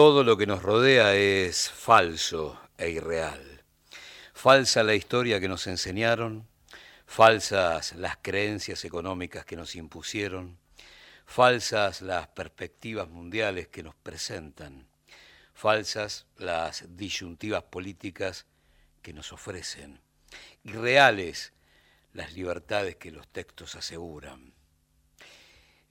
[0.00, 3.62] Todo lo que nos rodea es falso e irreal.
[4.32, 6.48] Falsa la historia que nos enseñaron,
[7.04, 10.58] falsas las creencias económicas que nos impusieron,
[11.26, 14.88] falsas las perspectivas mundiales que nos presentan,
[15.52, 18.46] falsas las disyuntivas políticas
[19.02, 20.00] que nos ofrecen,
[20.64, 21.52] irreales
[22.14, 24.54] las libertades que los textos aseguran.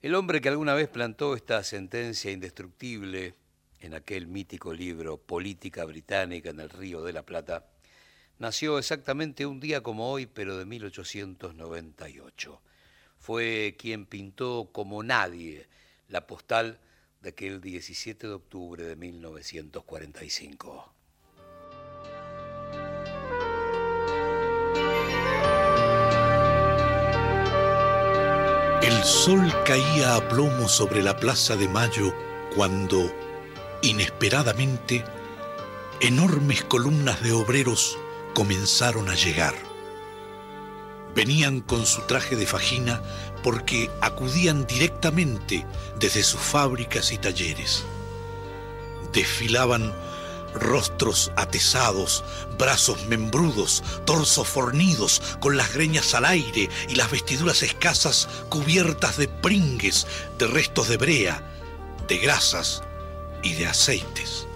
[0.02, 3.36] El hombre que alguna vez plantó esta sentencia indestructible
[3.80, 7.66] en aquel mítico libro Política Británica en el Río de la Plata,
[8.38, 12.62] nació exactamente un día como hoy, pero de 1898.
[13.18, 15.68] Fue quien pintó como nadie
[16.08, 16.80] la postal
[17.20, 20.94] de aquel 17 de octubre de 1945.
[28.82, 32.14] El sol caía a plomo sobre la Plaza de Mayo
[32.56, 33.12] cuando
[33.82, 35.06] Inesperadamente,
[36.00, 37.96] enormes columnas de obreros
[38.34, 39.54] comenzaron a llegar.
[41.14, 43.00] Venían con su traje de fajina
[43.42, 45.64] porque acudían directamente
[45.98, 47.84] desde sus fábricas y talleres.
[49.14, 49.94] Desfilaban
[50.54, 52.22] rostros atesados,
[52.58, 59.26] brazos membrudos, torsos fornidos, con las greñas al aire y las vestiduras escasas cubiertas de
[59.26, 60.06] pringues,
[60.38, 61.42] de restos de brea,
[62.08, 62.82] de grasas
[63.42, 64.46] y de aceites.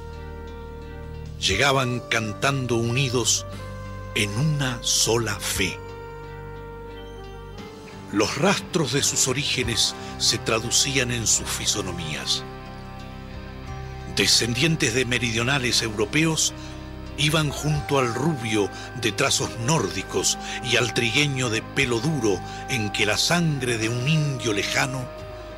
[1.41, 3.47] Llegaban cantando unidos
[4.15, 5.79] en una sola fe.
[8.13, 12.45] Los rastros de sus orígenes se traducían en sus fisonomías.
[14.17, 16.55] Descendientes de meridionales europeos
[17.19, 23.07] iban junto al rubio de trazos nórdicos y al trigueño de pelo duro en que
[23.07, 25.05] la sangre de un indio lejano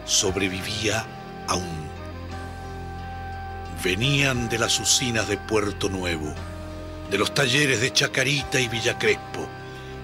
[0.07, 1.07] sobrevivía
[1.49, 1.86] aún
[3.87, 6.34] venían de las usinas de Puerto Nuevo,
[7.09, 9.47] de los talleres de Chacarita y Villa Crespo,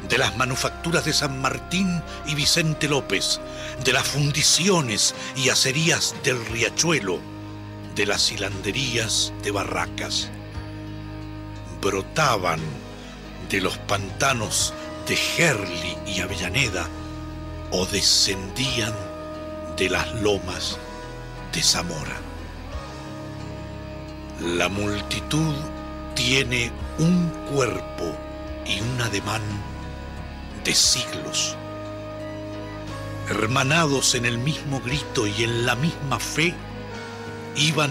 [0.08, 3.40] de las manufacturas de San Martín y Vicente López,
[3.84, 7.18] de las fundiciones y acerías del Riachuelo,
[7.96, 10.30] de las hilanderías de Barracas.
[11.80, 12.61] Brotaban
[13.51, 14.73] de los pantanos
[15.08, 16.86] de Gerli y Avellaneda
[17.73, 18.95] o descendían
[19.77, 20.78] de las lomas
[21.52, 22.21] de Zamora.
[24.41, 25.55] La multitud
[26.15, 28.17] tiene un cuerpo
[28.67, 29.43] y un ademán
[30.65, 31.57] de siglos.
[33.29, 36.55] Hermanados en el mismo grito y en la misma fe,
[37.57, 37.91] iban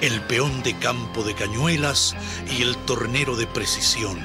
[0.00, 2.16] el peón de campo de cañuelas
[2.50, 4.18] y el tornero de precisión,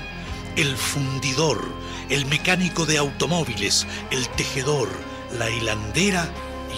[0.55, 1.61] el fundidor,
[2.09, 4.89] el mecánico de automóviles, el tejedor,
[5.37, 6.29] la hilandera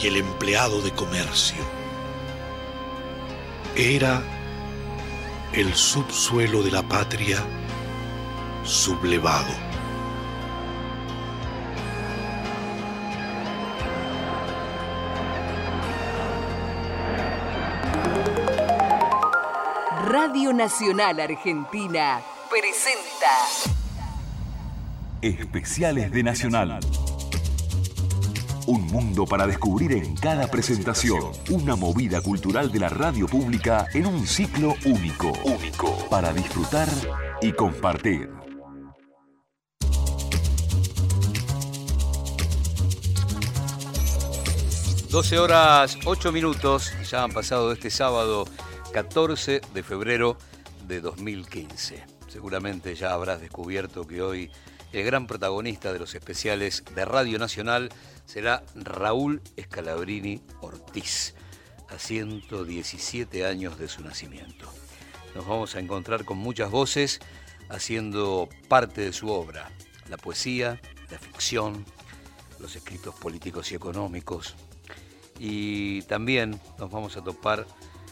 [0.02, 1.64] y el empleado de comercio.
[3.76, 4.24] Era
[5.54, 7.38] el subsuelo de la patria
[8.64, 9.52] sublevado.
[20.08, 23.30] Radio Nacional Argentina presenta
[25.22, 26.80] Especiales de Nacional.
[28.70, 31.32] Un mundo para descubrir en cada presentación.
[31.50, 35.32] Una movida cultural de la radio pública en un ciclo único.
[35.44, 36.08] Único.
[36.08, 36.88] Para disfrutar
[37.42, 38.30] y compartir.
[45.10, 46.94] ...12 horas 8 minutos...
[47.10, 48.46] ...ya han pasado este sábado...
[48.94, 50.38] ...14 de febrero
[50.88, 52.06] de 2015...
[52.28, 54.52] ...seguramente ya habrás descubierto que hoy...
[54.94, 57.90] ...el gran protagonista de los especiales de Radio Nacional
[58.30, 61.34] será Raúl Escalabrini Ortiz,
[61.90, 64.72] a 117 años de su nacimiento.
[65.34, 67.22] Nos vamos a encontrar con muchas voces
[67.70, 69.72] haciendo parte de su obra,
[70.10, 70.80] la poesía,
[71.10, 71.84] la ficción,
[72.60, 74.54] los escritos políticos y económicos.
[75.40, 77.66] Y también nos vamos a topar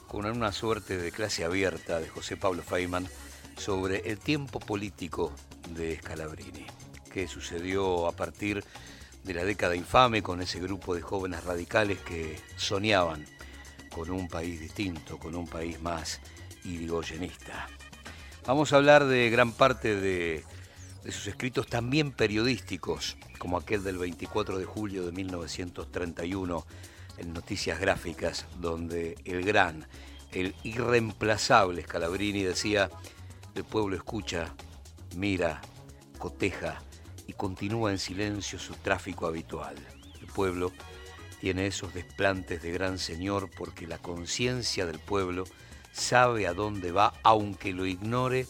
[0.07, 3.07] con una suerte de clase abierta de José Pablo Feynman
[3.55, 5.31] sobre el tiempo político
[5.75, 6.65] de Scalabrini,
[7.13, 8.96] que sucedió a partir de
[9.27, 13.25] de la década infame con ese grupo de jóvenes radicales que soñaban
[13.93, 16.21] con un país distinto, con un país más
[16.63, 17.67] irigoyenista.
[18.45, 20.45] Vamos a hablar de gran parte de,
[21.03, 26.65] de sus escritos también periodísticos, como aquel del 24 de julio de 1931
[27.17, 29.87] en Noticias Gráficas, donde el gran,
[30.31, 32.89] el irreemplazable Scalabrini decía,
[33.55, 34.53] el pueblo escucha,
[35.17, 35.59] mira,
[36.17, 36.81] coteja,
[37.27, 39.75] y continúa en silencio su tráfico habitual.
[40.19, 40.71] El pueblo
[41.39, 45.43] tiene esos desplantes de gran señor porque la conciencia del pueblo
[45.91, 48.47] sabe a dónde va, aunque lo ignore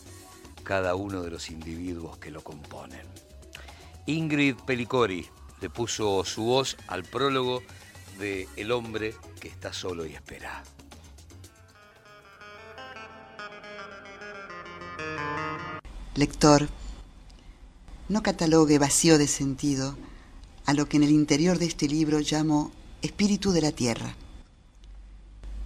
[0.63, 3.05] cada uno de los individuos que lo componen.
[4.05, 5.27] Ingrid Pelicori
[5.61, 7.61] le puso su voz al prólogo
[8.19, 10.63] de El hombre que está solo y espera.
[16.15, 16.67] Lector,
[18.09, 19.97] no catalogue vacío de sentido
[20.65, 22.71] a lo que en el interior de este libro llamo
[23.01, 24.15] espíritu de la tierra.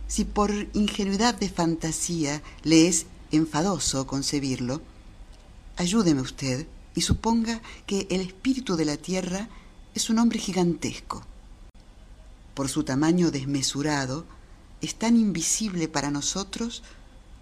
[0.07, 4.81] Si por ingenuidad de fantasía le es enfadoso concebirlo,
[5.77, 9.47] ayúdeme usted y suponga que el espíritu de la tierra
[9.93, 11.23] es un hombre gigantesco.
[12.53, 14.25] Por su tamaño desmesurado,
[14.81, 16.83] es tan invisible para nosotros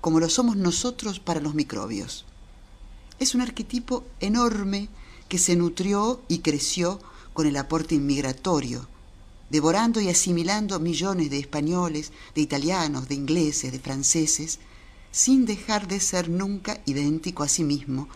[0.02, 2.26] como lo somos nosotros para los microbios.
[3.20, 4.88] Es un arquetipo enorme
[5.28, 7.02] que se nutrió y creció
[7.34, 8.88] con el aporte inmigratorio,
[9.50, 14.60] devorando y asimilando millones de españoles, de italianos, de ingleses, de franceses,
[15.12, 18.08] sin dejar de ser nunca idéntico a sí mismo,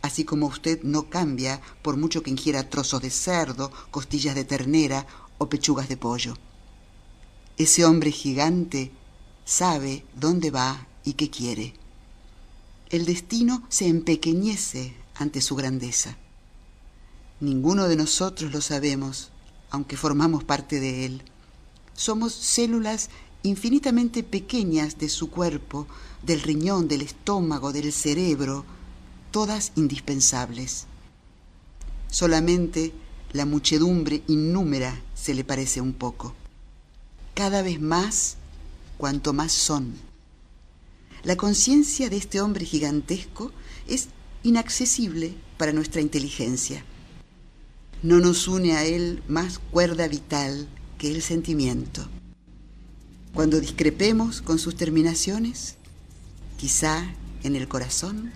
[0.00, 5.06] así como usted no cambia por mucho que ingiera trozos de cerdo, costillas de ternera
[5.38, 6.36] o pechugas de pollo.
[7.56, 8.92] Ese hombre gigante
[9.44, 11.81] sabe dónde va y qué quiere.
[12.92, 16.18] El destino se empequeñece ante su grandeza.
[17.40, 19.30] Ninguno de nosotros lo sabemos,
[19.70, 21.22] aunque formamos parte de él.
[21.94, 23.08] Somos células
[23.42, 25.86] infinitamente pequeñas de su cuerpo,
[26.22, 28.66] del riñón, del estómago, del cerebro,
[29.30, 30.84] todas indispensables.
[32.10, 32.92] Solamente
[33.32, 36.34] la muchedumbre innúmera se le parece un poco.
[37.32, 38.36] Cada vez más,
[38.98, 40.11] cuanto más son.
[41.24, 43.52] La conciencia de este hombre gigantesco
[43.86, 44.08] es
[44.42, 46.84] inaccesible para nuestra inteligencia.
[48.02, 52.08] No nos une a él más cuerda vital que el sentimiento.
[53.34, 55.76] Cuando discrepemos con sus terminaciones,
[56.56, 57.14] quizá
[57.44, 58.32] en el corazón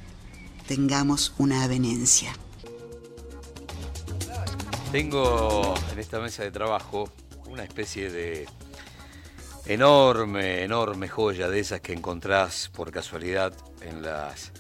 [0.69, 2.33] tengamos una avenencia.
[4.93, 7.11] Tengo en esta mesa de trabajo
[7.51, 8.47] una especie de
[9.67, 14.53] enorme, enorme joya de esas que encontrás por casualidad en las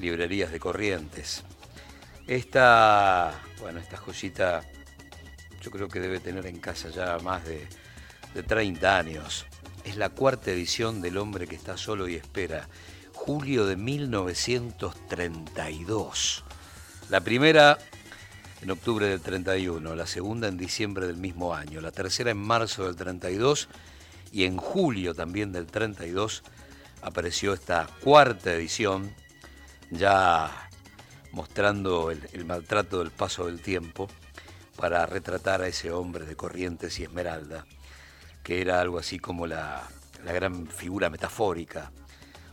[0.00, 1.42] librerías de Corrientes.
[2.26, 4.62] Esta, bueno, esta joyita
[5.60, 7.68] yo creo que debe tener en casa ya más de,
[8.34, 9.46] de 30 años.
[9.84, 12.68] Es la cuarta edición del hombre que está solo y espera
[13.12, 16.44] julio de 1932.
[17.10, 17.78] La primera
[18.62, 22.86] en octubre del 31, la segunda en diciembre del mismo año, la tercera en marzo
[22.86, 23.68] del 32
[24.34, 26.42] y en julio también del 32
[27.02, 29.14] apareció esta cuarta edición,
[29.92, 30.68] ya
[31.30, 34.08] mostrando el, maltrato del paso del tiempo
[34.74, 37.64] para retratar a ese hombre de Corrientes y Esmeralda,
[38.42, 39.88] que era algo así como la,
[40.24, 41.92] gran figura metafórica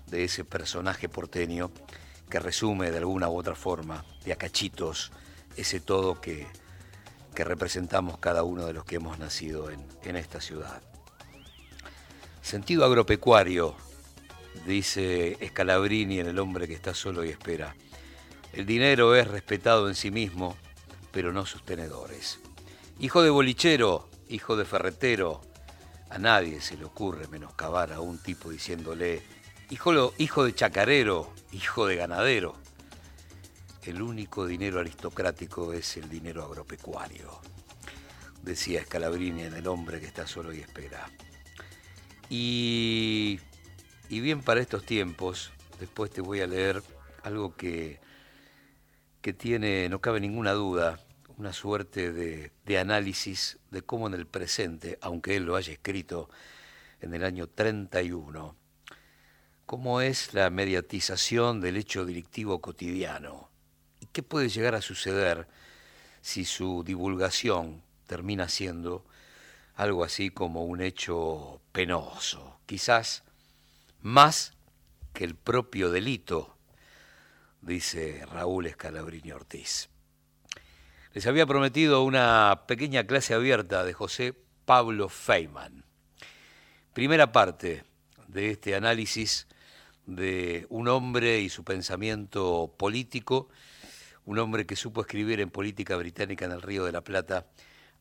[0.06, 1.72] de ese personaje porteño
[2.30, 5.12] que resume de alguna u otra forma, de acachitos,
[5.58, 6.46] ese todo que,
[7.34, 10.84] representamos cada uno de los que hemos nacido en esta ciudad.
[12.42, 13.76] Sentido agropecuario,
[14.66, 17.76] dice Scalabrini en El hombre que está solo y espera.
[18.52, 20.58] El dinero es respetado en sí mismo,
[21.12, 22.40] pero no sus tenedores.
[23.00, 25.42] Hijo de bolichero, hijo de ferretero,
[26.10, 29.22] a nadie se le ocurre menoscabar a un tipo diciéndole
[29.70, 32.56] Hijo, hijo de chacarero, hijo de ganadero.
[33.84, 37.40] El único dinero aristocrático es el dinero agropecuario,
[38.44, 41.10] decía Scalabrini en El hombre que está solo y espera.
[42.34, 43.42] Y,
[44.10, 46.82] bien para estos tiempos, después te voy a leer
[47.24, 48.00] algo que,
[49.22, 51.06] que tiene, no cabe ninguna duda,
[51.38, 56.30] una suerte de, análisis de cómo en el presente, aunque él lo haya escrito
[57.02, 58.56] en el año 31,
[59.66, 63.50] cómo es la mediatización del hecho delictivo cotidiano.
[64.00, 65.50] Y qué puede llegar a suceder
[66.22, 69.04] si su divulgación termina siendo
[69.76, 73.24] algo así como un hecho penoso, quizás
[74.02, 74.54] más
[75.14, 76.56] que el propio delito,
[77.62, 79.90] dice Raúl Escalabrini Ortiz.
[81.14, 84.34] Les había prometido una pequeña clase abierta de José
[84.66, 85.84] Pablo Feynman.
[86.94, 87.84] Primera parte
[88.28, 89.48] de este análisis
[90.06, 93.50] de un hombre y su pensamiento político,
[94.26, 97.48] un hombre que supo escribir en política británica en el Río de la Plata.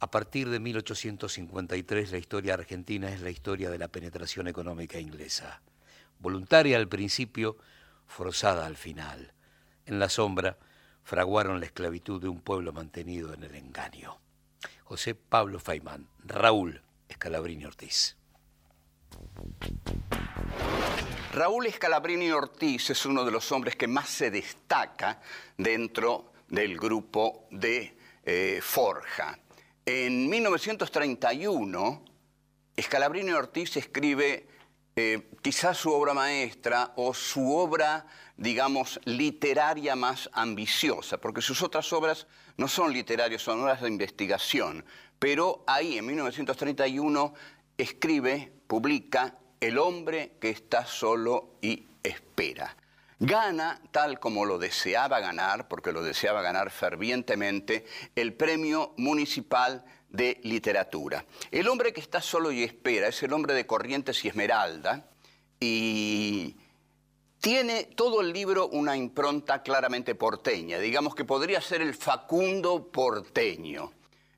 [0.02, 5.60] A partir de 1853 la historia argentina es la historia de la penetración económica inglesa.
[6.18, 7.58] Voluntaria al principio,
[8.06, 9.34] forzada al final.
[9.84, 10.56] En la sombra
[11.02, 14.18] fraguaron la esclavitud de un pueblo mantenido en el engaño.
[14.84, 18.16] José Pablo Feynman, Raúl Escalabrini Ortiz.
[21.34, 25.20] Raúl Escalabrini Ortiz es uno de los hombres que más se destaca
[25.58, 29.38] dentro del grupo de eh, Forja.
[29.92, 32.04] En 1931,
[32.76, 34.46] Escalabrini Ortiz escribe
[34.94, 38.06] eh, quizás su obra maestra o su obra,
[38.36, 44.84] digamos, literaria más ambiciosa, porque sus otras obras no son literarias, son obras de investigación.
[45.18, 47.34] Pero ahí, en 1931,
[47.76, 52.76] escribe, publica El hombre que está solo y espera.
[53.22, 57.84] Gana, tal como lo deseaba ganar, porque lo deseaba ganar fervientemente,
[58.16, 61.26] el premio municipal de literatura.
[61.50, 65.04] El hombre que está solo y espera es el hombre de Corrientes y Esmeralda
[65.60, 66.56] y
[67.42, 73.92] tiene todo el libro una impronta claramente porteña, digamos que podría ser el Facundo porteño.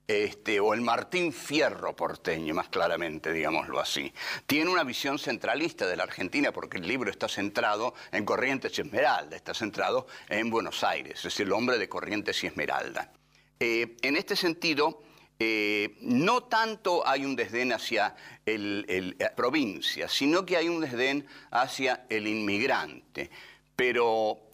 [0.09, 4.13] Este, o el Martín Fierro porteño, más claramente, digámoslo así.
[4.47, 8.83] Tiene una visión centralista de la Argentina porque el libro está centrado en Corrientes y
[8.83, 13.13] Esmeralda, está centrado en Buenos Aires, es el hombre de Corrientes y Esmeralda.
[13.61, 15.05] Eh, en este sentido,
[15.39, 21.27] eh, no tanto hay un desdén hacia la eh, provincia, sino que hay un desdén
[21.53, 23.31] hacia el inmigrante.
[23.77, 24.49] Pero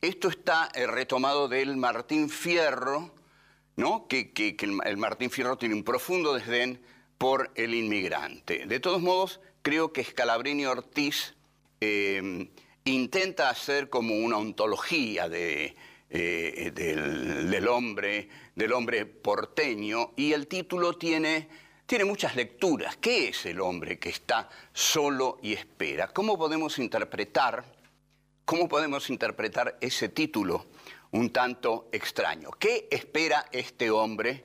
[0.00, 3.19] esto está retomado del Martín Fierro,
[3.80, 4.06] ¿no?
[4.06, 6.82] que, el, Martín Fierro tiene un profundo desdén
[7.16, 8.66] por el inmigrante.
[8.66, 11.34] De todos modos, creo que Scalabrini Ortiz
[12.84, 15.74] intenta hacer como una ontología eh,
[16.74, 21.48] del, hombre, del hombre porteño, y el título tiene,
[21.86, 22.98] tiene muchas lecturas.
[22.98, 26.08] ¿Qué es el hombre que está solo y espera?
[26.08, 27.64] ¿Cómo podemos interpretar,
[28.44, 30.66] cómo podemos interpretar ese título
[31.12, 32.50] un tanto extraño?
[32.52, 34.44] ¿Qué espera este hombre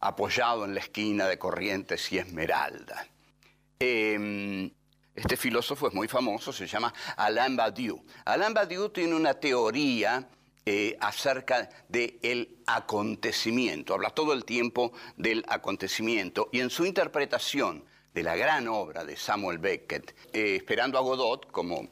[0.00, 3.06] apoyado en la esquina de Corrientes y Esmeralda?
[3.78, 4.70] Em,
[5.14, 8.04] este filósofo es muy famoso, se llama Alain Badiou.
[8.24, 10.28] Alain Badiou tiene una teoría
[10.66, 18.22] eh, acerca del acontecimiento, habla todo el tiempo del acontecimiento y en su interpretación de
[18.22, 21.90] la gran obra de Samuel Beckett, eh, Esperando a Godot, como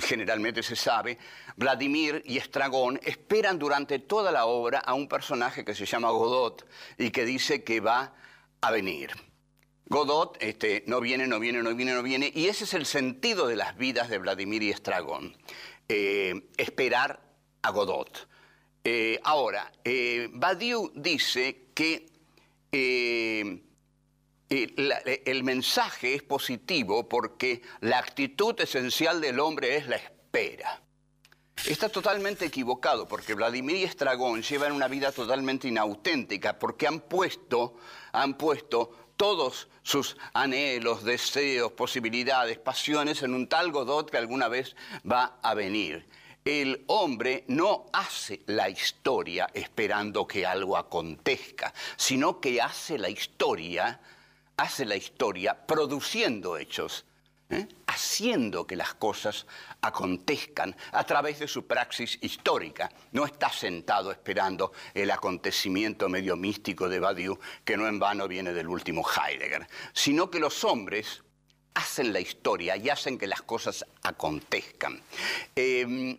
[0.00, 1.18] generalmente se sabe,
[1.56, 6.66] Vladimir y Estragón esperan durante toda la obra a un personaje que se llama Godot
[6.98, 8.14] y que dice que va
[8.60, 9.10] a venir.
[9.86, 13.46] Godot este, no viene, no viene, no viene, no viene, y ese es el sentido
[13.46, 15.36] de las vidas de Vladimir y Estragón.
[15.88, 17.20] Eh, esperar
[17.60, 18.28] a Godot.
[18.84, 22.06] Eh, ahora, eh, Badiou dice que
[24.52, 30.82] eh, el mensaje es positivo porque la actitud esencial del hombre es la espera.
[31.66, 37.76] Está totalmente equivocado porque Vladimir y Estragón llevan una vida totalmente inauténtica porque han puesto,
[38.12, 44.76] han puesto todos sus anhelos, deseos, posibilidades, pasiones en un tal Godot que alguna vez
[45.10, 46.06] va a venir
[46.44, 54.00] el hombre no hace la historia esperando que algo acontezca, sino que hace la historia,
[54.62, 57.04] hace la historia produciendo hechos,
[57.50, 57.66] ¿eh?
[57.86, 59.46] haciendo que las cosas
[59.80, 62.90] acontezcan a través de su praxis histórica.
[63.10, 68.52] No está sentado esperando el acontecimiento medio místico de Badiou, que no en vano viene
[68.52, 71.22] del último Heidegger, sino que los hombres
[71.74, 75.02] hacen la historia y hacen que las cosas acontezcan.
[75.56, 76.18] Em,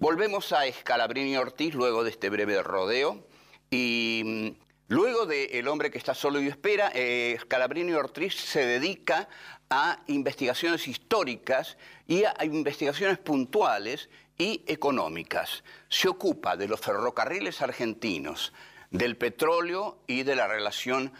[0.00, 3.22] Volvemos a Escalabrini Ortiz luego de este breve rodeo
[3.70, 8.66] y mm, luego de El hombre que está solo y espera, eh, Scalabrini Ortiz se
[8.66, 9.28] dedica
[9.70, 15.62] a investigaciones históricas y a investigaciones puntuales y económicas.
[15.88, 18.52] Se ocupa de los ferrocarriles argentinos,
[18.90, 21.12] del petróleo y de la relación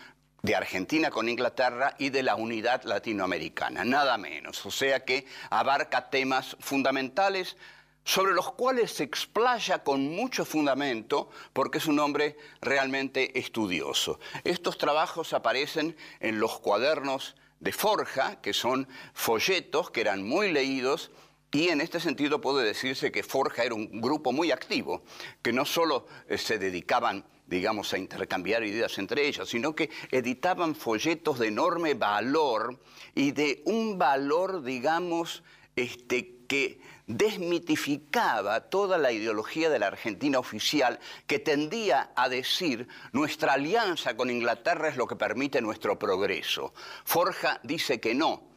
[0.43, 4.67] de Argentina con Inglaterra y de la unidad latinoamericana, nada menos.
[4.67, 7.57] O sea que abarca temas fundamentales
[8.05, 14.19] sobre los cuales se explaya con mucho fundamento porque es un hombre realmente estudioso.
[14.45, 21.11] Estos trabajos aparecen en los cuadernos de Forja, que son folletos que eran muy leídos
[21.53, 25.03] y en este sentido puede decirse que Forja era un grupo muy activo,
[25.43, 30.77] que no solo eh, se dedicaban, digamos, a intercambiar ideas entre ellos, sino que editaban
[30.77, 32.79] folletos de enorme valor
[33.17, 35.43] y de un valor, digamos,
[35.75, 36.81] este, que
[37.17, 44.31] desmitificaba toda la ideología de la Argentina oficial que tendía a decir nuestra alianza con
[44.31, 46.73] Inglaterra es lo que permite nuestro progreso.
[47.05, 48.49] Forja dice que no.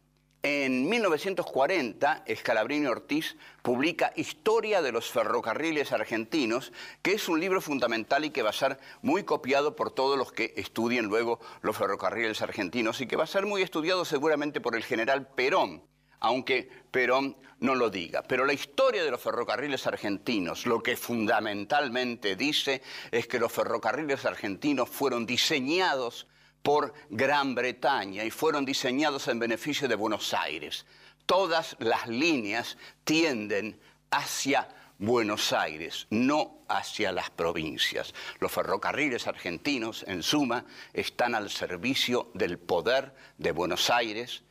[0.42, 6.70] En 1940, Escalabrini Ortiz publica Historia de los ferrocarriles argentinos,
[7.00, 10.32] que es un libro fundamental y que va a ser muy copiado por todos los
[10.32, 14.76] que estudien luego los ferrocarriles argentinos y que va a ser muy estudiado seguramente por
[14.76, 15.82] el general Perón
[16.20, 18.22] aunque Perón no lo diga.
[18.22, 24.24] Pero la historia de los ferrocarriles argentinos lo que fundamentalmente dice es que los ferrocarriles
[24.24, 26.26] argentinos fueron diseñados
[26.62, 30.86] por Gran Bretaña y fueron diseñados en beneficio de Buenos Aires.
[31.26, 33.78] Todas las líneas tienden
[34.10, 34.68] hacia
[34.98, 38.14] Buenos Aires, no hacia las provincias.
[38.38, 44.44] Los ferrocarriles argentinos, en suma, están al servicio del poder de Buenos Aires,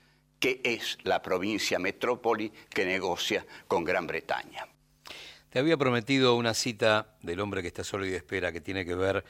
[0.44, 4.68] que es la provincia metrópoli que negocia con Gran Bretaña.
[5.50, 8.94] Te había prometido una cita del hombre que está solo y espera, que tiene que
[8.94, 9.24] ver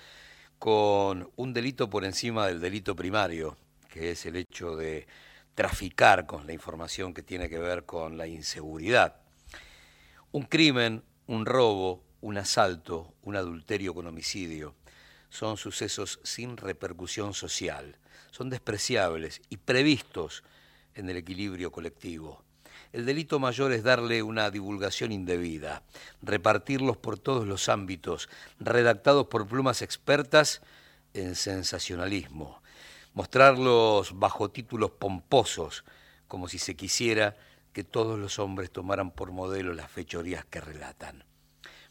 [0.58, 3.56] con un delito por encima del delito primario,
[3.90, 5.06] que es el hecho de
[5.54, 9.18] traficar con la información que tiene que ver con la inseguridad.
[10.32, 14.74] Un crimen, un robo, un asalto, un adulterio con homicidio,
[15.30, 18.00] son sucesos sin repercusión social,
[18.32, 20.44] son despreciables y previstos
[20.96, 22.44] en el equilibrio colectivo.
[22.92, 25.84] El delito mayor es darle una divulgación indebida,
[26.22, 30.62] repartirlos por todos los ámbitos, redactados por plumas expertas
[31.14, 32.62] en sensacionalismo,
[33.14, 35.84] mostrarlos bajo títulos pomposos,
[36.28, 37.36] como si se quisiera
[37.74, 41.24] que todos los hombres tomaran por modelo las fechorías que relatan.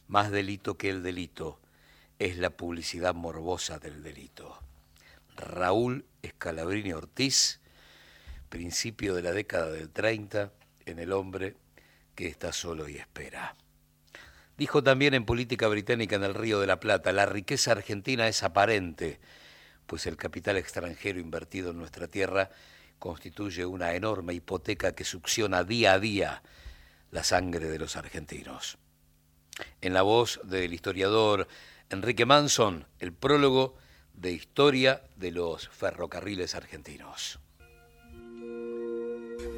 [0.06, 1.58] Más delito que el delito
[2.18, 4.60] es la publicidad morbosa del delito.
[5.36, 7.60] Raúl Escalabrini Ortiz,
[8.52, 10.52] principio de la década del 30,
[10.84, 11.56] en el hombre
[12.14, 13.56] que está solo y espera.
[14.58, 18.42] Dijo también en Política Británica en el Río de la Plata, la riqueza argentina es
[18.42, 19.20] aparente,
[19.86, 22.50] pues el capital extranjero invertido en nuestra tierra
[22.98, 26.42] constituye una enorme hipoteca que succiona día a día
[27.10, 28.76] la sangre de los argentinos.
[29.80, 31.48] En la voz del historiador
[31.88, 33.76] Enrique Manson, el prólogo
[34.12, 37.41] de Historia de los Ferrocarriles Argentinos.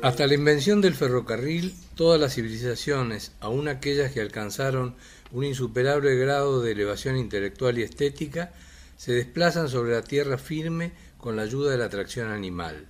[0.03, 4.95] Hasta la invención del ferrocarril, todas las civilizaciones, aun aquellas que alcanzaron
[5.33, 8.53] un insuperable grado de elevación intelectual y estética,
[8.97, 12.87] se desplazan sobre la tierra firme con la ayuda de la tracción animal.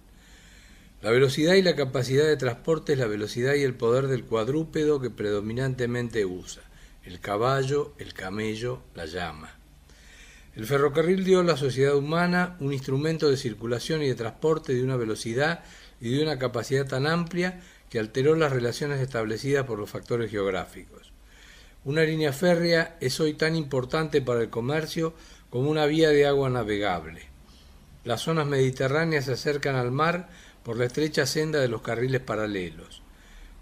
[1.02, 5.00] La velocidad y la capacidad de transporte es la velocidad y el poder del cuadrúpedo
[5.00, 6.62] que predominantemente usa,
[7.04, 9.58] el caballo, el camello, la llama.
[10.56, 14.84] El ferrocarril dio a la sociedad humana un instrumento de circulación y de transporte de
[14.84, 15.64] una velocidad
[16.00, 21.12] y de una capacidad tan amplia que alteró las relaciones establecidas por los factores geográficos.
[21.84, 25.14] Una línea férrea es hoy tan importante para el comercio
[25.50, 27.22] como una vía de agua navegable.
[28.04, 30.28] Las zonas mediterráneas se acercan al mar
[30.62, 33.02] por la estrecha senda de los carriles paralelos.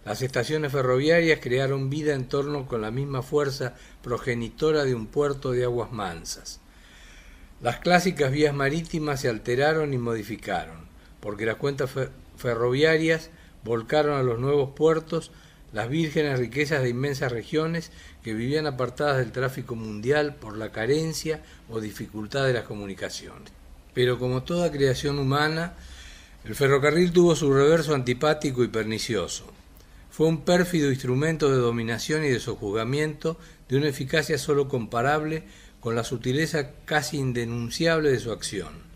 [0.04, 5.52] Las estaciones ferroviarias crearon vida en torno con la misma fuerza progenitora de un puerto
[5.52, 6.60] de aguas mansas.
[7.60, 10.86] Las clásicas vías marítimas se alteraron y modificaron,
[11.20, 11.90] porque las cuentas
[12.42, 13.30] ferroviarias
[13.64, 15.30] volcaron a los nuevos puertos
[15.72, 21.40] las vírgenes riquezas de inmensas regiones que vivían apartadas del tráfico mundial por la carencia
[21.70, 23.52] o dificultad de las comunicaciones.
[23.94, 25.74] Pero como toda creación humana,
[26.44, 29.46] el ferrocarril tuvo su reverso antipático y pernicioso.
[30.10, 35.44] Fue un pérfido instrumento de dominación y de sojuzgamiento de una eficacia sólo comparable
[35.80, 38.92] con la sutileza casi indenunciable de su acción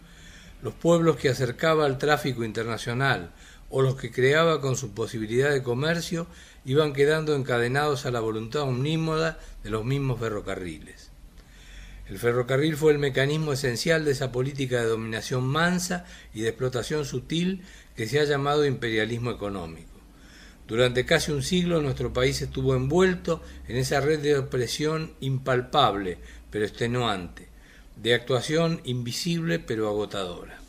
[0.62, 3.30] los pueblos que acercaba al tráfico internacional
[3.70, 6.26] o los que creaba con su posibilidad de comercio
[6.64, 11.10] iban quedando encadenados a la voluntad omnímoda de los mismos ferrocarriles.
[12.08, 17.04] El ferrocarril fue el mecanismo esencial de esa política de dominación mansa y de explotación
[17.04, 17.62] sutil
[17.96, 19.90] que se ha llamado imperialismo económico.
[20.68, 26.18] Durante casi un siglo nuestro país estuvo envuelto en esa red de opresión impalpable,
[26.50, 27.48] pero extenuante,
[27.96, 30.65] de actuación invisible pero agotadora.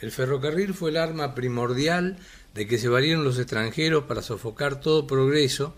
[0.00, 2.18] El ferrocarril fue el arma primordial
[2.54, 5.74] de que se valieron los extranjeros para sofocar todo progreso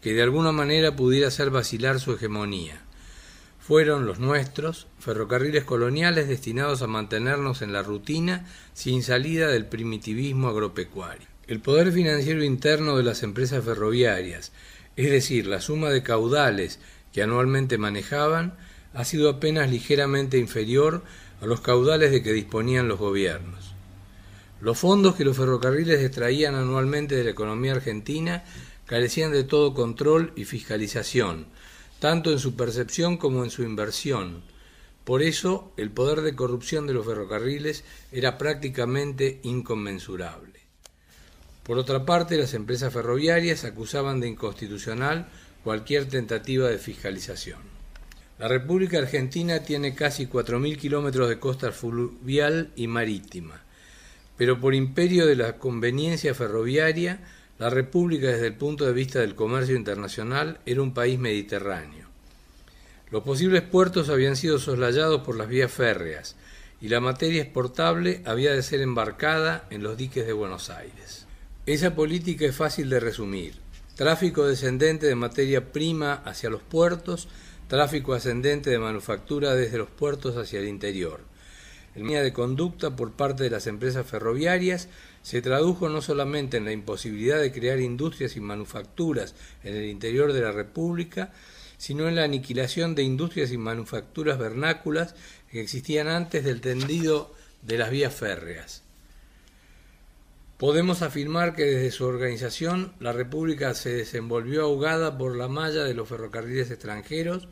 [0.00, 2.80] que de alguna manera pudiera hacer vacilar su hegemonía.
[3.60, 10.48] Fueron los nuestros, ferrocarriles coloniales destinados a mantenernos en la rutina sin salida del primitivismo
[10.48, 11.28] agropecuario.
[11.46, 14.52] El poder financiero interno de las empresas ferroviarias,
[14.96, 16.80] es decir, la suma de caudales
[17.12, 18.56] que anualmente manejaban,
[18.94, 21.04] ha sido apenas ligeramente inferior
[21.40, 23.74] a los caudales de que disponían los gobiernos.
[24.60, 28.44] Los fondos que los ferrocarriles extraían anualmente de la economía argentina
[28.84, 31.46] carecían de todo control y fiscalización,
[31.98, 34.42] tanto en su percepción como en su inversión.
[35.04, 40.60] Por eso, el poder de corrupción de los ferrocarriles era prácticamente inconmensurable.
[41.62, 45.28] Por otra parte, las empresas ferroviarias acusaban de inconstitucional
[45.62, 47.79] cualquier tentativa de fiscalización.
[48.40, 53.60] La República Argentina tiene casi 4.000 kilómetros de costa fluvial y marítima,
[54.38, 57.20] pero por imperio de la conveniencia ferroviaria,
[57.58, 62.06] la República desde el punto de vista del comercio internacional era un país mediterráneo.
[63.10, 66.34] Los posibles puertos habían sido soslayados por las vías férreas
[66.80, 71.26] y la materia exportable había de ser embarcada en los diques de Buenos Aires.
[71.66, 73.56] Esa política es fácil de resumir.
[73.96, 77.28] Tráfico descendente de materia prima hacia los puertos,
[77.70, 81.20] tráfico ascendente de manufactura desde los puertos hacia el interior.
[81.94, 84.88] En línea de conducta por parte de las empresas ferroviarias
[85.22, 90.32] se tradujo no solamente en la imposibilidad de crear industrias y manufacturas en el interior
[90.32, 91.32] de la República,
[91.78, 95.14] sino en la aniquilación de industrias y manufacturas vernáculas
[95.48, 98.82] que existían antes del tendido de las vías férreas.
[100.60, 105.94] Podemos afirmar que desde su organización la República se desenvolvió ahogada por la malla de
[105.94, 107.48] los ferrocarriles extranjeros,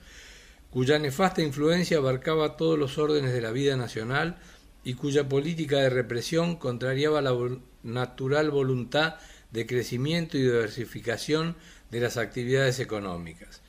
[0.69, 4.37] cuya nefasta influencia abarcaba todos los órdenes de la vida nacional
[4.85, 7.35] y cuya política de represión contrariaba la
[7.83, 9.15] natural voluntad
[9.53, 11.57] de crecimiento y diversificación
[11.91, 13.63] de las actividades económicas.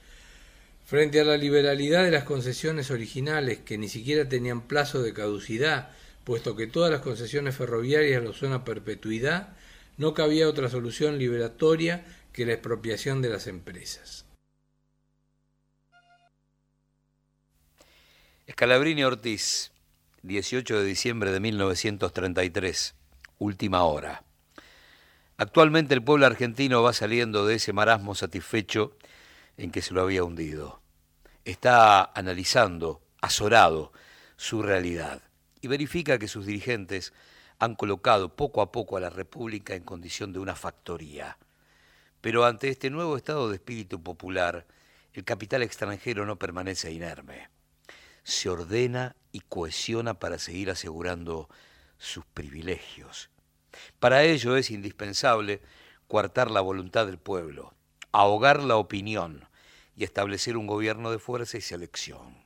[0.83, 5.91] Frente a la liberalidad de las concesiones originales, que ni siquiera tenían plazo de caducidad,
[6.23, 9.55] puesto que todas las concesiones ferroviarias lo son a perpetuidad,
[9.97, 14.25] no cabía otra solución liberatoria que la expropiación de las empresas.
[18.47, 19.71] Escalabrini Ortiz,
[20.23, 22.95] 18 de diciembre de 1933,
[23.37, 24.23] última hora.
[25.37, 28.97] Actualmente el pueblo argentino va saliendo de ese marasmo satisfecho
[29.57, 30.81] en que se lo había hundido.
[31.45, 33.93] Está analizando, azorado,
[34.35, 35.28] su realidad
[35.61, 37.13] y verifica que sus dirigentes
[37.59, 41.37] han colocado poco a poco a la República en condición de una factoría.
[42.21, 44.65] Pero ante este nuevo estado de espíritu popular,
[45.13, 47.49] el capital extranjero no permanece inerme.
[48.23, 51.49] Se ordena y cohesiona para seguir asegurando
[51.97, 53.29] sus privilegios.
[53.99, 55.61] Para ello es indispensable
[56.07, 57.73] coartar la voluntad del pueblo,
[58.11, 59.47] ahogar la opinión,
[59.95, 62.45] y establecer un gobierno de fuerza y selección.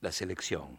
[0.00, 0.78] La selección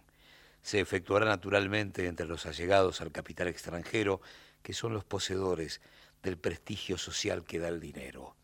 [0.61, 4.21] se efectuará naturalmente entre los allegados al capital extranjero,
[4.61, 5.81] que son los poseedores
[6.21, 8.35] del prestigio social que da el dinero.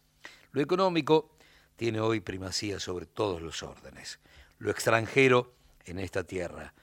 [0.52, 1.32] Lo económico
[1.76, 4.20] tiene hoy primacía sobre todos los órdenes.
[4.58, 5.54] Lo extranjero
[5.86, 6.74] en esta tierra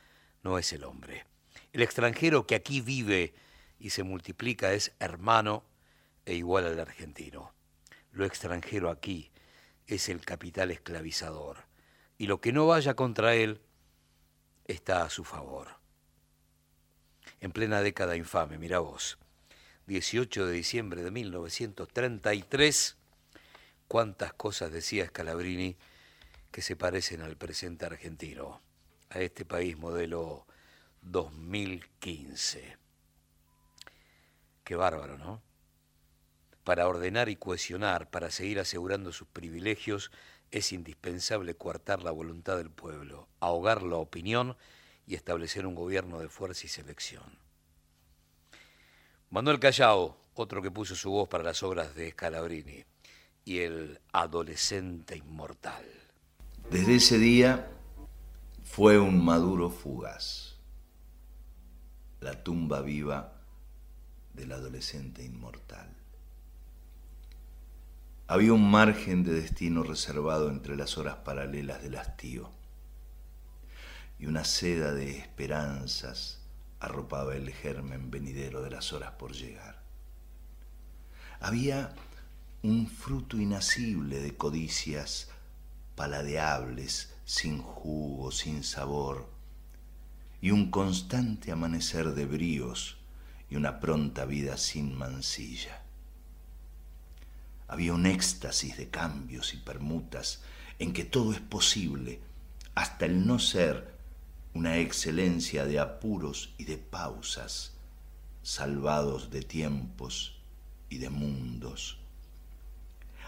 [0.43, 1.27] no es el hombre.
[1.73, 3.35] El extranjero que aquí vive
[3.79, 5.65] y se multiplica es hermano
[6.25, 7.53] e igual al argentino.
[8.13, 9.33] Lo extranjero aquí
[9.87, 11.67] es el capital esclavizador,
[12.17, 13.61] y lo que no vaya contra él
[14.65, 15.77] está a su favor.
[17.41, 19.19] En plena década infame, mira vos,
[19.87, 22.97] 18 de diciembre de 1933,
[23.87, 25.77] cuántas cosas decía Scalabrini
[26.51, 28.63] que se parecen al presente argentino,
[29.11, 30.47] a este país modelo
[31.03, 32.79] 2015.
[34.63, 35.43] Qué bárbaro, ¿no?
[36.63, 40.11] Para ordenar y cohesionar, para seguir asegurando sus privilegios,
[40.51, 44.57] es indispensable coartar la voluntad del pueblo, ahogar la opinión
[45.07, 47.39] y establecer un gobierno de fuerza y selección.
[49.31, 52.85] Manuel Callao, otro que puso su voz para las obras de Scalabrini,
[53.45, 55.85] y el adolescente inmortal.
[56.71, 57.71] Desde ese día
[58.63, 60.57] fue un maduro fugaz,
[62.21, 63.35] la tumba viva
[64.33, 66.04] del adolescente inmortal.
[68.35, 72.51] Había un margen de destino reservado entre las horas paralelas del hastío,
[74.19, 76.41] y una seda de esperanzas
[76.81, 79.85] arropaba el germen venidero de las horas por llegar.
[81.39, 81.95] Había
[82.65, 85.31] un fruto inacible de codicias
[85.95, 89.31] paladeables, sin jugo, sin sabor,
[90.41, 92.99] y un constante amanecer de bríos
[93.49, 95.84] y una pronta vida sin mancilla.
[97.69, 100.43] Había un éxtasis de cambios y permutas
[100.79, 102.21] en que todo es posible,
[102.75, 103.95] hasta el no ser
[104.53, 107.73] una excelencia de apuros y de pausas,
[108.43, 110.39] salvados de tiempos
[110.91, 111.99] y de mundos.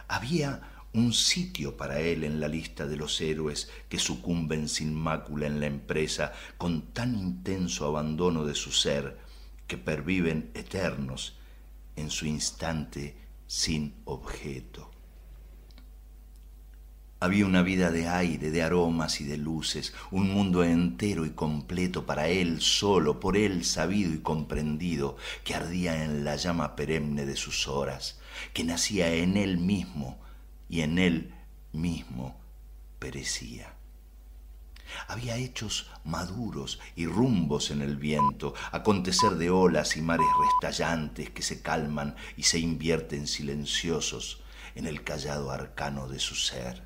[0.09, 5.47] Había un sitio para él en la lista de los héroes que sucumben sin mácula
[5.47, 9.19] en la empresa con tan intenso abandono de su ser
[9.67, 11.37] que perviven eternos
[11.97, 14.91] en su instante sin objeto.
[17.19, 22.05] Había una vida de aire, de aromas y de luces, un mundo entero y completo
[22.05, 27.37] para él solo, por él sabido y comprendido, que ardía en la llama perenne de
[27.37, 28.21] sus horas,
[28.53, 30.19] que nacía en él mismo
[30.69, 31.33] y en él
[31.73, 32.37] mismo
[32.99, 33.76] perecía.
[35.09, 41.43] Había hechos maduros y rumbos en el viento, acontecer de olas y mares restallantes que
[41.43, 44.43] se calman y se invierten silenciosos
[44.75, 46.83] en el callado arcano de su ser.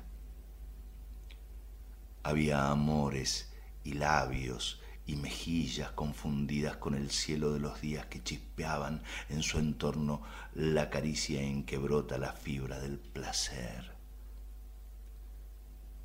[2.23, 3.51] Había amores
[3.83, 9.57] y labios y mejillas confundidas con el cielo de los días que chispeaban en su
[9.57, 10.21] entorno
[10.53, 13.91] la caricia en que brota la fibra del placer.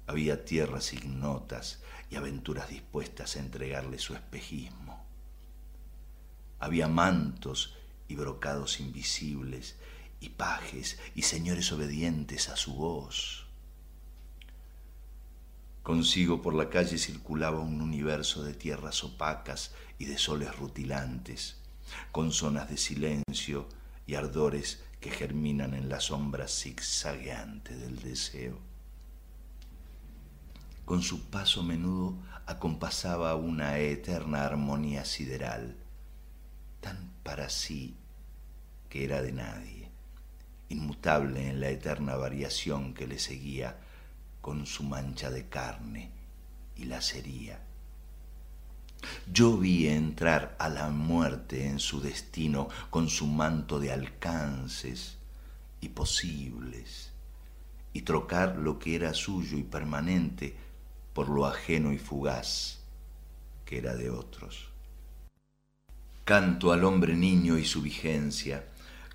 [0.07, 5.05] Había tierras ignotas y aventuras dispuestas a entregarle su espejismo.
[6.59, 7.77] Había mantos
[8.09, 9.77] y brocados invisibles
[10.21, 13.47] y pajes y señores obedientes a su voz.
[15.83, 21.59] Consigo por la calle circulaba un universo de tierras opacas y de soles rutilantes,
[22.11, 23.69] con zonas de silencio
[24.07, 28.59] y ardores que germinan en la sombra zigzagueante del deseo.
[30.87, 35.77] Con su paso menudo acompasaba una eterna armonía sideral,
[36.81, 37.97] tan para sí
[38.89, 39.91] que era de nadie,
[40.69, 43.81] inmutable en la eterna variación que le seguía
[44.41, 46.13] con su mancha de carne
[46.77, 47.61] y lacería.
[49.33, 55.19] Yo vi entrar a la muerte en su destino con su manto de alcances
[55.81, 57.11] y posibles,
[57.93, 60.66] y trocar lo que era suyo y permanente
[61.17, 62.81] por lo ajeno y fugaz
[63.65, 64.69] que era de otros.
[66.27, 68.67] Canto al hombre niño y su vigencia,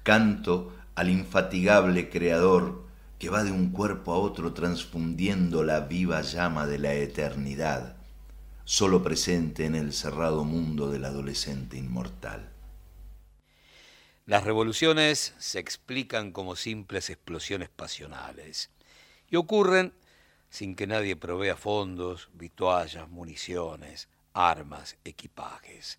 [0.02, 2.88] canto al infatigable creador
[3.20, 7.96] que va de un cuerpo a otro transfundiendo la viva llama de la eternidad,
[8.66, 12.50] solo presente en el cerrado mundo del adolescente inmortal.
[14.26, 18.72] Las revoluciones se explican como simples explosiones pasionales
[19.30, 19.94] y ocurren
[20.52, 25.98] sin que nadie provea fondos, vituallas, municiones, armas, equipajes.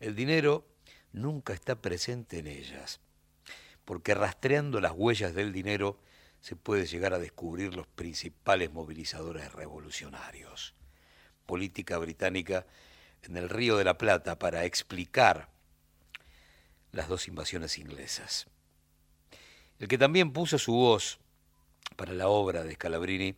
[0.00, 0.66] El dinero
[1.12, 3.00] nunca está presente en ellas,
[3.84, 6.00] porque rastreando las huellas del dinero
[6.40, 10.74] se puede llegar a descubrir los principales movilizadores revolucionarios.
[11.46, 12.66] Política británica
[13.22, 15.48] en el Río de la Plata para explicar
[16.90, 18.48] las dos invasiones inglesas.
[19.78, 21.20] El que también puso su voz
[21.94, 23.36] para la obra de Scalabrini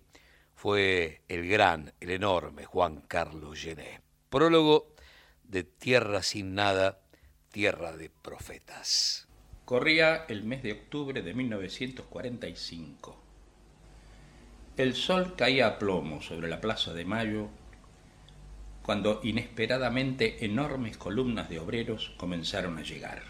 [0.59, 4.01] fue el gran, el enorme Juan Carlos Gené.
[4.29, 4.93] Prólogo
[5.45, 6.99] de Tierra sin nada,
[7.53, 9.29] tierra de profetas.
[9.65, 13.23] Corría el mes de octubre de 1945.
[14.77, 17.51] El sol caía a plomo sobre la Plaza de Mayo
[18.83, 23.23] cuando inesperadamente enormes columnas de obreros comenzaron a llegar.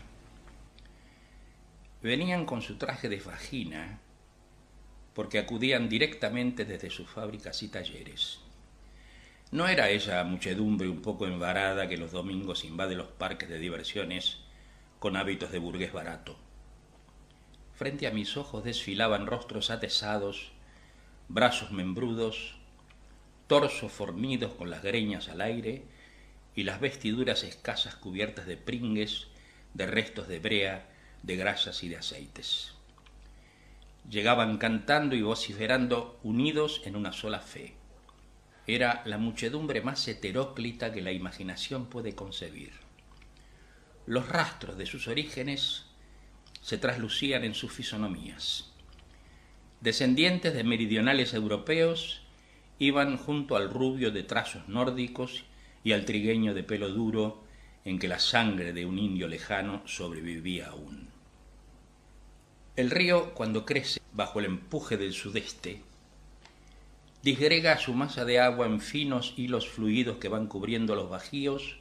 [2.00, 4.00] Venían con su traje de fajina
[5.18, 8.38] porque acudían directamente desde sus fábricas y talleres.
[9.50, 14.38] No era esa muchedumbre un poco embarada que los domingos invade los parques de diversiones
[15.00, 16.36] con hábitos de burgués barato.
[17.74, 20.52] Frente a mis ojos desfilaban rostros atesados,
[21.26, 22.54] brazos membrudos,
[23.48, 25.82] torsos fornidos con las greñas al aire
[26.54, 29.26] y las vestiduras escasas cubiertas de pringues,
[29.74, 30.88] de restos de brea,
[31.24, 32.77] de grasas y de aceites
[34.08, 37.74] llegaban cantando y vociferando unidos en una sola fe.
[38.66, 42.72] Era la muchedumbre más heteróclita que la imaginación puede concebir.
[44.06, 45.86] Los rastros de sus orígenes
[46.62, 48.72] se traslucían en sus fisonomías.
[49.80, 52.22] Descendientes de meridionales europeos
[52.78, 55.44] iban junto al rubio de trazos nórdicos
[55.84, 57.44] y al trigueño de pelo duro
[57.84, 61.07] en que la sangre de un indio lejano sobrevivía aún.
[62.78, 65.82] El río, cuando crece bajo el empuje del sudeste,
[67.24, 71.80] disgrega su masa de agua en finos hilos fluidos que van cubriendo los bajíos,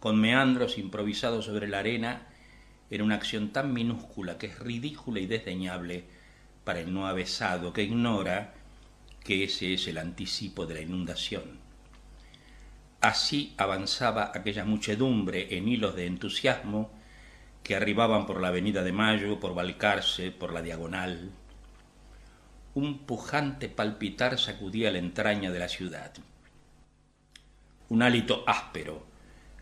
[0.00, 2.26] con meandros improvisados sobre la arena,
[2.90, 6.02] en una acción tan minúscula que es ridícula y desdeñable
[6.64, 8.54] para el no avesado que ignora
[9.22, 11.60] que ese es el anticipo de la inundación.
[13.00, 16.90] Así avanzaba aquella muchedumbre en hilos de entusiasmo
[17.64, 21.30] que arribaban por la Avenida de Mayo, por Balcarce, por la Diagonal.
[22.74, 26.12] Un pujante palpitar sacudía la entraña de la ciudad.
[27.88, 29.06] Un hálito áspero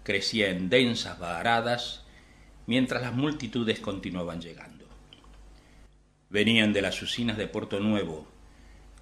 [0.03, 2.03] crecía en densas varadas
[2.67, 4.85] mientras las multitudes continuaban llegando.
[6.29, 8.27] Venían de las usinas de Puerto Nuevo,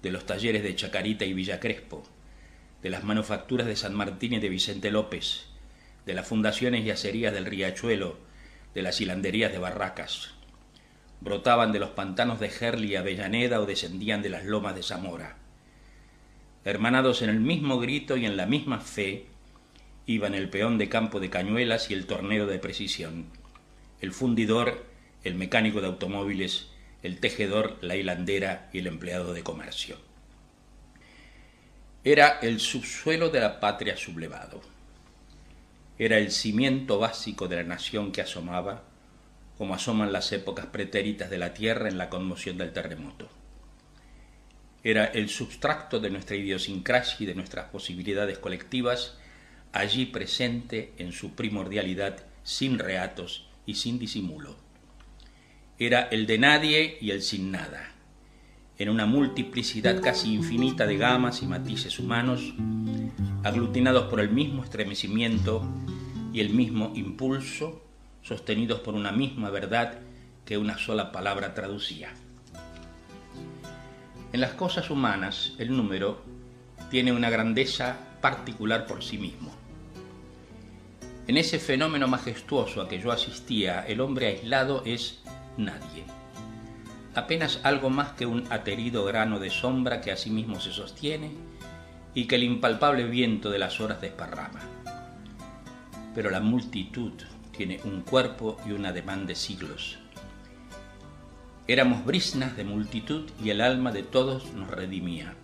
[0.03, 2.03] de los talleres de Chacarita y Villa Crespo,
[2.83, 5.47] de las manufacturas de San Martín y de Vicente López,
[6.05, 8.29] de las fundaciones y acerías del Riachuelo,
[8.73, 10.31] de las hilanderías de barracas.
[11.19, 15.37] Brotaban de los pantanos de Gerli y Avellaneda o descendían de las lomas de Zamora.
[16.63, 19.25] hermanados en el mismo grito y en la misma fe,
[20.05, 23.25] iban el peón de campo de cañuelas y el tornero de precisión,
[23.99, 24.85] el fundidor,
[25.23, 26.67] el mecánico de automóviles,
[27.03, 29.97] el tejedor, la hilandera y el empleado de comercio.
[32.03, 34.61] Era el subsuelo de la patria sublevado.
[36.01, 38.81] Era el cimiento básico de la nación que asomaba,
[39.55, 43.29] como asoman las épocas pretéritas de la tierra en la conmoción del terremoto.
[44.83, 49.19] Era el substracto de nuestra idiosincrasia y de nuestras posibilidades colectivas,
[49.73, 54.55] allí presente en su primordialidad, sin reatos y sin disimulo.
[55.77, 57.90] Era el de nadie y el sin nada,
[58.77, 62.53] en una multiplicidad casi infinita de gamas y matices humanos,
[63.43, 65.63] aglutinados por el mismo estremecimiento
[66.33, 67.83] y el mismo impulso,
[68.21, 69.99] sostenidos por una misma verdad
[70.45, 72.13] que una sola palabra traducía.
[74.33, 76.21] En las cosas humanas, el número
[76.89, 79.51] tiene una grandeza particular por sí mismo.
[81.27, 85.19] En ese fenómeno majestuoso a que yo asistía, el hombre aislado es
[85.57, 86.03] nadie.
[87.15, 91.31] Apenas algo más que un aterido grano de sombra que a sí mismo se sostiene
[92.13, 94.61] y que el impalpable viento de las horas desparrama.
[96.15, 97.13] Pero la multitud
[97.55, 100.01] tiene un cuerpo y un ademán de siglos
[101.71, 105.35] Éramos brisnas de multitud y el alma de todos nos redimía.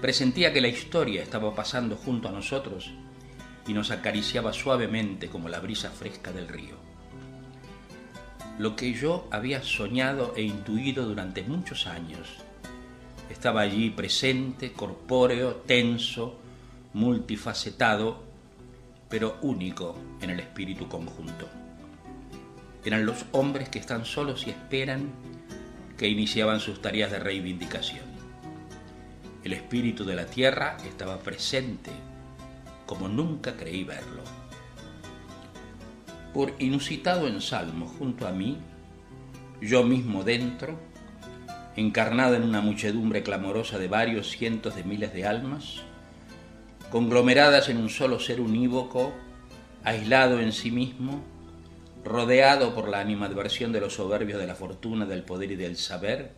[0.00, 2.92] Presentía que la historia estaba pasando junto a nosotros
[3.66, 6.76] y nos acariciaba suavemente como la brisa fresca del río.
[8.58, 12.28] Lo que yo había soñado e intuido durante muchos años
[13.30, 16.38] estaba allí presente, corpóreo, tenso,
[16.92, 18.22] multifacetado,
[19.08, 21.48] pero único en el espíritu conjunto
[22.84, 25.10] eran los hombres que están solos y esperan
[25.96, 28.04] que iniciaban sus tareas de reivindicación.
[29.44, 31.90] El espíritu de la tierra estaba presente
[32.86, 34.22] como nunca creí verlo.
[36.32, 38.58] Por inusitado ensalmo junto a mí,
[39.60, 40.78] yo mismo dentro,
[41.76, 45.82] encarnado en una muchedumbre clamorosa de varios cientos de miles de almas,
[46.90, 49.12] conglomeradas en un solo ser unívoco,
[49.84, 51.22] aislado en sí mismo,
[52.04, 56.32] rodeado por la animadversión de los soberbios de la fortuna, del poder y del saber,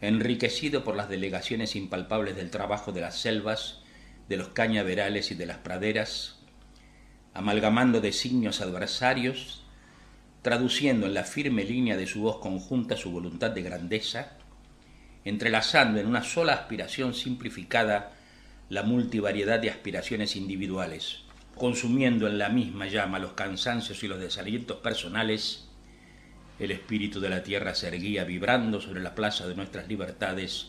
[0.00, 3.80] enriquecido por las delegaciones impalpables del trabajo de las selvas,
[4.28, 6.38] de los cañaverales y de las praderas,
[7.36, 9.62] amalgamando designios adversarios,
[10.42, 14.38] traduciendo en la firme línea de su voz conjunta su voluntad de grandeza,
[15.24, 18.12] entrelazando en una sola aspiración simplificada
[18.68, 24.78] la multivariedad de aspiraciones individuales consumiendo en la misma llama los cansancios y los desalientos
[24.78, 25.68] personales,
[26.58, 30.68] el espíritu de la tierra se erguía vibrando sobre la plaza de nuestras libertades,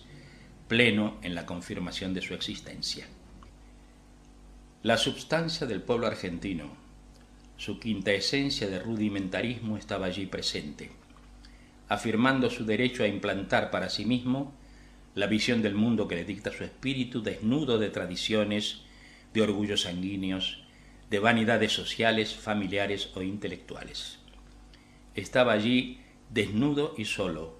[0.67, 3.05] pleno en la confirmación de su existencia.
[4.83, 6.69] La substancia del pueblo argentino,
[7.57, 10.91] su quinta esencia de rudimentarismo estaba allí presente,
[11.89, 14.53] afirmando su derecho a implantar para sí mismo
[15.15, 18.81] la visión del mundo que le dicta su espíritu desnudo de tradiciones,
[19.33, 20.63] de orgullos sanguíneos,
[21.09, 24.19] de vanidades sociales, familiares o intelectuales.
[25.15, 27.57] Estaba allí desnudo y solo,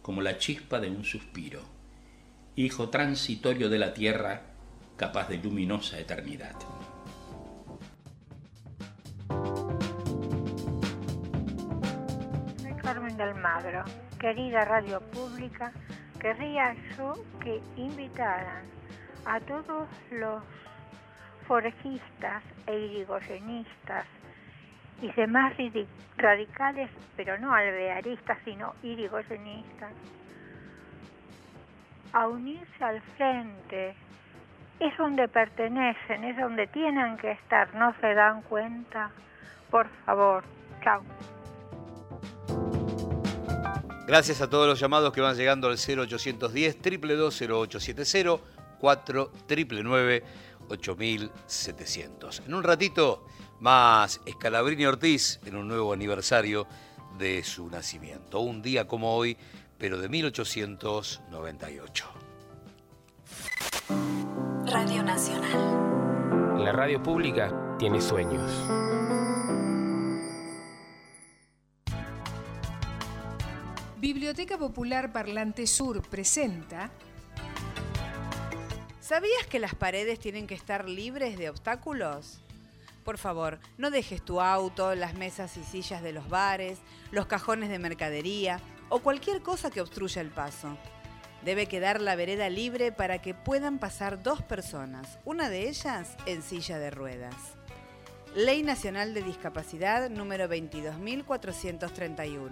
[0.00, 1.60] como la chispa de un suspiro,
[2.56, 4.55] hijo transitorio de la tierra,
[4.96, 6.54] capaz de luminosa eternidad.
[12.56, 13.84] Soy Carmen del Magro,
[14.18, 15.72] querida radio pública,
[16.18, 18.64] querría yo que invitaran
[19.26, 20.42] a todos los
[21.46, 24.06] forejistas e irigoyenistas
[25.02, 25.52] y demás
[26.16, 29.92] radicales, pero no alvearistas, sino irigoyenistas,
[32.12, 33.94] a unirse al frente.
[34.78, 39.10] Es donde pertenecen, es donde tienen que estar, ¿no se dan cuenta?
[39.70, 40.44] Por favor,
[40.84, 41.02] chao.
[44.06, 48.44] Gracias a todos los llamados que van llegando al 0810 0870
[48.78, 49.32] 4
[50.68, 52.42] 8700.
[52.46, 53.26] En un ratito
[53.60, 56.66] más Escalabrini Ortiz en un nuevo aniversario
[57.18, 58.38] de su nacimiento.
[58.40, 59.36] Un día como hoy,
[59.78, 62.25] pero de 1898.
[64.68, 66.64] Radio Nacional.
[66.64, 68.50] La radio pública tiene sueños.
[73.98, 76.90] Biblioteca Popular Parlante Sur presenta
[78.98, 82.40] ¿Sabías que las paredes tienen que estar libres de obstáculos?
[83.04, 86.80] Por favor, no dejes tu auto, las mesas y sillas de los bares,
[87.12, 88.58] los cajones de mercadería
[88.88, 90.76] o cualquier cosa que obstruya el paso.
[91.46, 96.42] Debe quedar la vereda libre para que puedan pasar dos personas, una de ellas en
[96.42, 97.36] silla de ruedas.
[98.34, 102.50] Ley Nacional de Discapacidad número 22.431.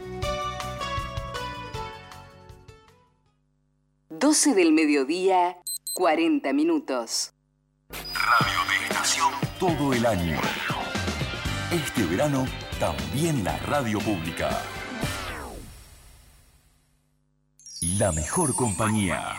[4.10, 5.58] 12 del mediodía,
[5.94, 7.34] 40 minutos.
[7.90, 10.38] Radio de estación todo el año.
[11.72, 12.46] Este verano,
[12.80, 14.62] también la radio pública.
[17.82, 19.36] La mejor compañía.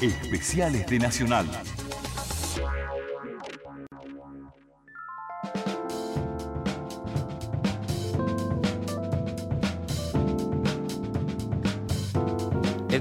[0.00, 1.46] Especiales de Nacional.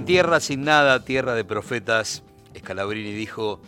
[0.05, 2.21] Tierra sin nada, tierra de profetas,
[2.55, 3.59] Scalabrini dijo,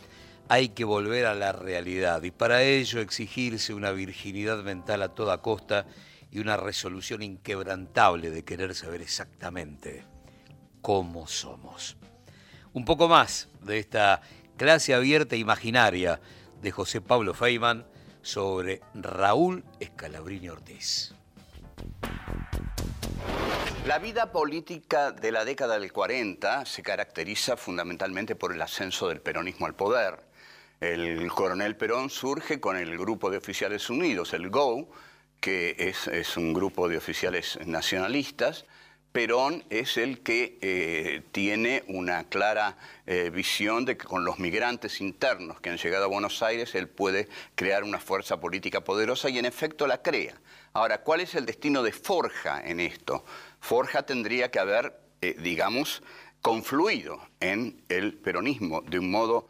[0.47, 5.41] hay que volver a la realidad y para ello exigirse una virginidad mental a toda
[5.41, 5.87] costa
[6.31, 10.03] y una resolución inquebrantable de querer saber exactamente
[10.83, 11.97] cómo somos.
[12.71, 14.21] Un poco más de esta
[14.57, 16.21] clase abierta e imaginaria
[16.61, 17.83] de José Pablo Feynman
[18.21, 21.15] sobre Raúl Escalabrini Ortiz.
[23.85, 29.21] La vida política de la década del 40 se caracteriza fundamentalmente por el ascenso del
[29.21, 30.19] peronismo al poder.
[30.81, 34.89] El coronel Perón surge con el Grupo de Oficiales Unidos, el GO,
[35.39, 38.65] que es, un grupo de oficiales nacionalistas.
[39.11, 45.01] Perón es el que eh, tiene una clara eh, visión de que con los migrantes
[45.01, 49.39] internos que han llegado a Buenos Aires, él puede crear una fuerza política poderosa y
[49.39, 50.35] en efecto la crea.
[50.73, 53.25] Ahora, ¿cuál es el destino de Forja en esto?
[53.59, 56.03] Forja tendría que haber, eh, digamos,
[56.41, 59.47] confluido en el peronismo de un modo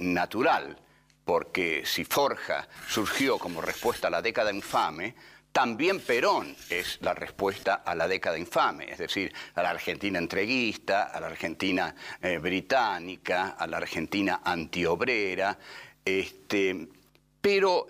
[0.00, 0.76] natural,
[1.24, 5.14] porque si Forja surgió como respuesta a la década infame,
[5.56, 11.04] también Perón es la respuesta a la década infame, es decir, a la Argentina entreguista,
[11.04, 15.58] a la Argentina eh, británica, a la Argentina antiobrera,
[16.04, 16.88] este,
[17.40, 17.86] pero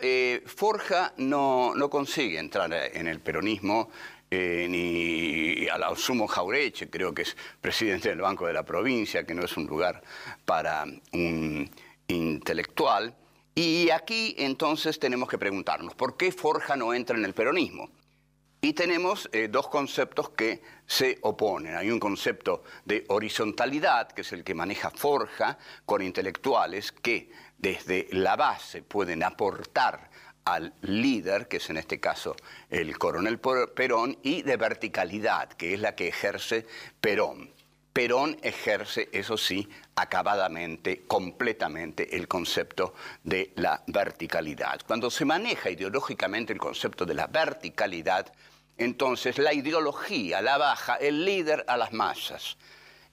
[0.46, 3.90] Forja no, no, consigue entrar en el peronismo
[4.30, 9.34] eh, ni a Sumo Jaureche, creo que es presidente del Banco de la Provincia, que
[9.34, 10.00] no es un lugar
[10.44, 11.68] para un
[12.06, 13.12] intelectual.
[13.58, 17.88] Y aquí entonces tenemos que preguntarnos, ¿por qué Forja no entra en el peronismo?
[18.60, 21.74] Y tenemos eh, dos conceptos que se oponen.
[21.74, 28.08] Hay un concepto de horizontalidad, que es el que maneja Forja, con intelectuales que desde
[28.10, 30.10] la base pueden aportar
[30.44, 32.36] al líder, que es en este caso
[32.68, 36.66] el coronel Perón, y de verticalidad, que es la que ejerce
[37.00, 37.55] Perón.
[37.96, 42.92] Perón ejerce, eso sí, acabadamente, completamente el concepto
[43.24, 44.82] de la verticalidad.
[44.86, 48.30] Cuando se maneja ideológicamente el concepto de la verticalidad,
[48.76, 52.58] entonces la ideología la baja el líder a las masas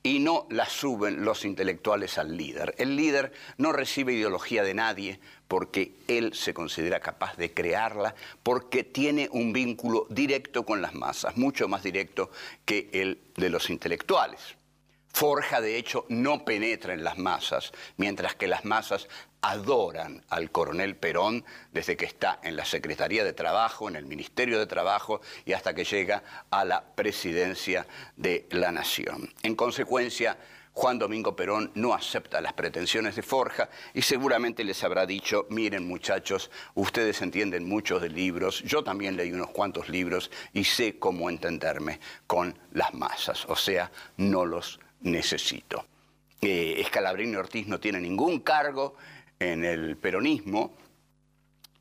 [0.03, 2.75] y no la suben los intelectuales al líder.
[2.77, 8.83] El líder no recibe ideología de nadie porque él se considera capaz de crearla, porque
[8.83, 12.31] tiene un vínculo directo con las masas, mucho más directo
[12.65, 14.57] que el de los intelectuales.
[15.13, 19.07] Forja, de hecho, no penetra en las masas, mientras que las masas
[19.41, 24.57] adoran al coronel Perón desde que está en la Secretaría de Trabajo, en el Ministerio
[24.57, 27.85] de Trabajo y hasta que llega a la presidencia
[28.15, 29.31] de la Nación.
[29.43, 30.37] En consecuencia,
[30.71, 35.87] Juan Domingo Perón no acepta las pretensiones de Forja y seguramente les habrá dicho, miren
[35.87, 41.29] muchachos, ustedes entienden muchos de libros, yo también leí unos cuantos libros y sé cómo
[41.29, 45.85] entenderme con las masas, o sea, no los necesito.
[46.41, 48.95] Eh, Escalabrini Ortiz no tiene ningún cargo
[49.39, 50.75] en el peronismo,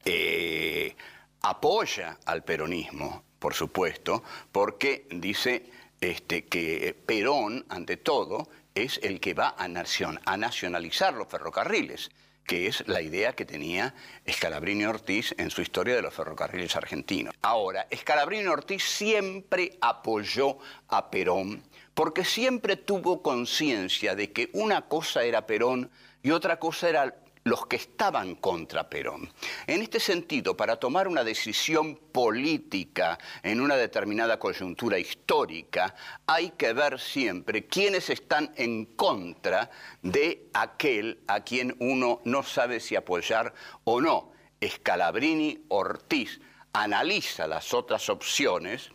[0.05, 0.95] eh,
[1.43, 5.71] apoya al peronismo, por supuesto, porque dice
[6.01, 12.11] este, que Perón, ante todo, es el que va a, a nacionalizar los ferrocarriles
[12.47, 13.95] que es la idea que tenía
[14.29, 17.35] Scalabrini Ortiz en su historia de los ferrocarriles argentinos.
[17.43, 20.59] Ahora, Scalabrini Ortiz siempre apoyó
[20.89, 21.63] a Perón
[21.95, 25.91] porque siempre tuvo conciencia de que una cosa era Perón
[26.23, 29.29] y otra cosa era los que estaban contra Perón.
[29.67, 35.95] En este sentido, para tomar una decisión política en una determinada coyuntura histórica,
[36.27, 39.71] hay que ver siempre quiénes están en contra
[40.03, 43.53] de aquel a quien uno no sabe si apoyar
[43.85, 44.33] o no.
[44.65, 46.41] Scalabrini Ortiz
[46.73, 48.91] analiza las otras opciones,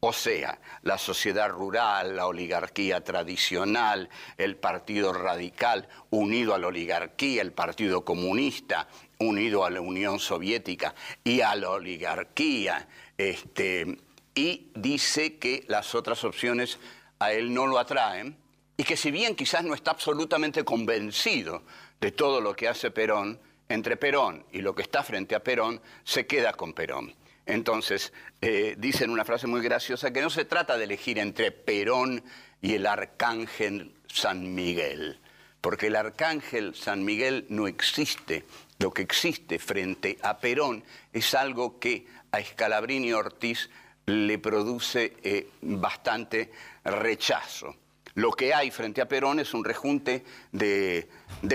[0.00, 7.42] o sea, la sociedad rural, la oligarquía tradicional, el partido radical unido a la oligarquía,
[7.42, 8.88] el partido comunista
[9.18, 12.88] unido a la Unión Soviética y a la oligarquía,
[13.18, 13.98] este,
[14.34, 16.78] y dice que las otras opciones
[17.18, 18.38] a él no lo atraen
[18.78, 21.62] y que si bien quizás no está absolutamente convencido
[22.00, 23.38] de todo lo que hace Perón,
[23.68, 27.14] entre Perón y lo que está frente a Perón, se queda con Perón.
[27.46, 32.22] Entonces, eh, dicen una frase muy graciosa que no se trata de elegir entre Perón
[32.62, 35.18] y el arcángel San Miguel,
[35.60, 38.44] porque el arcángel San Miguel no existe.
[38.78, 43.68] Lo que existe frente a Perón es algo que a Scalabrini Ortiz
[44.06, 46.50] le produce eh, bastante
[46.84, 47.76] rechazo.
[48.14, 51.08] Lo que hay frente a Perón es un rejunte de,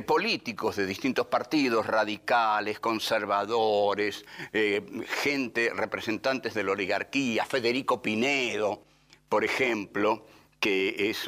[0.06, 4.82] políticos de distintos partidos, radicales, conservadores, eh,
[5.22, 8.84] gente, representantes de la oligarquía, Federico Pinedo,
[9.28, 10.26] por ejemplo,
[10.60, 11.28] que es,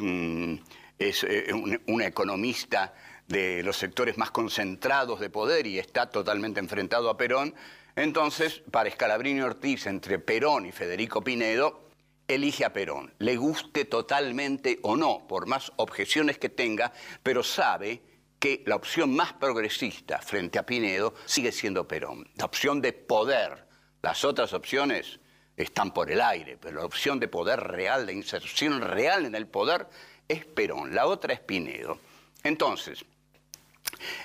[0.98, 2.94] es eh, un, economista
[3.26, 7.54] de los sectores más concentrados de poder y está totalmente enfrentado a Perón.
[7.96, 11.87] Entonces, para Scalabrini Ortiz, entre Perón y Federico Pinedo,
[12.28, 18.02] elige a Perón, le guste totalmente o no, por más objeciones que tenga, pero sabe
[18.38, 23.66] que la opción más progresista frente a Pinedo sigue siendo Perón, la opción de poder.
[24.02, 25.18] Las otras opciones
[25.56, 29.48] están por el aire, pero la opción de poder real, de inserción real en el
[29.48, 29.88] poder,
[30.28, 31.98] es Perón, la otra es Pinedo.
[32.44, 33.04] Entonces,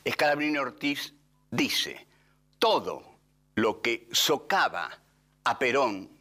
[0.04, 1.14] Escalabrini Ortiz
[1.50, 2.06] dice,
[2.60, 3.04] todo
[3.56, 5.00] lo que socava
[5.44, 6.13] a Perón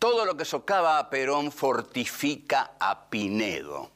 [0.00, 3.90] todo lo que socava a Perón fortifica a Pinedo.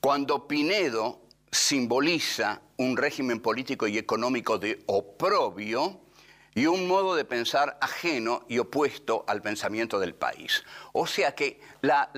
[0.00, 1.20] Cuando Pinedo
[1.52, 6.00] simboliza un régimen político y económico de oprobio
[6.54, 10.64] y un modo de pensar ajeno y opuesto al pensamiento del país.
[10.94, 12.10] O sea que la,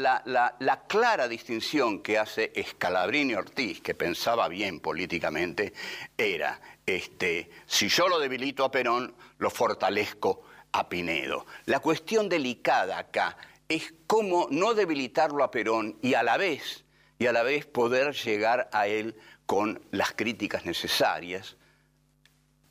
[0.89, 5.73] clara distinción que hace Scalabrini Ortiz, que pensaba bien políticamente,
[6.17, 11.47] era, este, si yo lo debilito a Perón, lo fortalezco a Pinedo.
[11.67, 13.37] La cuestión delicada acá
[13.69, 16.85] es cómo no debilitarlo a Perón y a la vez,
[17.19, 19.17] y a la vez poder llegar a él
[19.47, 21.57] con las críticas necesarias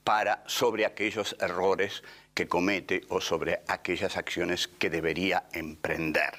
[0.04, 6.32] para sobre aquellos errores que comete o sobre aquellas acciones que debería emprender.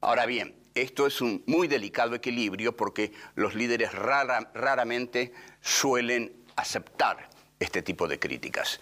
[0.00, 7.28] Ahora bien, esto es un muy delicado equilibrio porque los líderes raramente suelen aceptar
[7.58, 8.80] este tipo de críticas.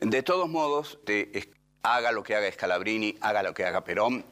[0.00, 0.98] De todos modos,
[1.82, 4.24] haga lo que haga Scalabrini, haga lo que haga Perón,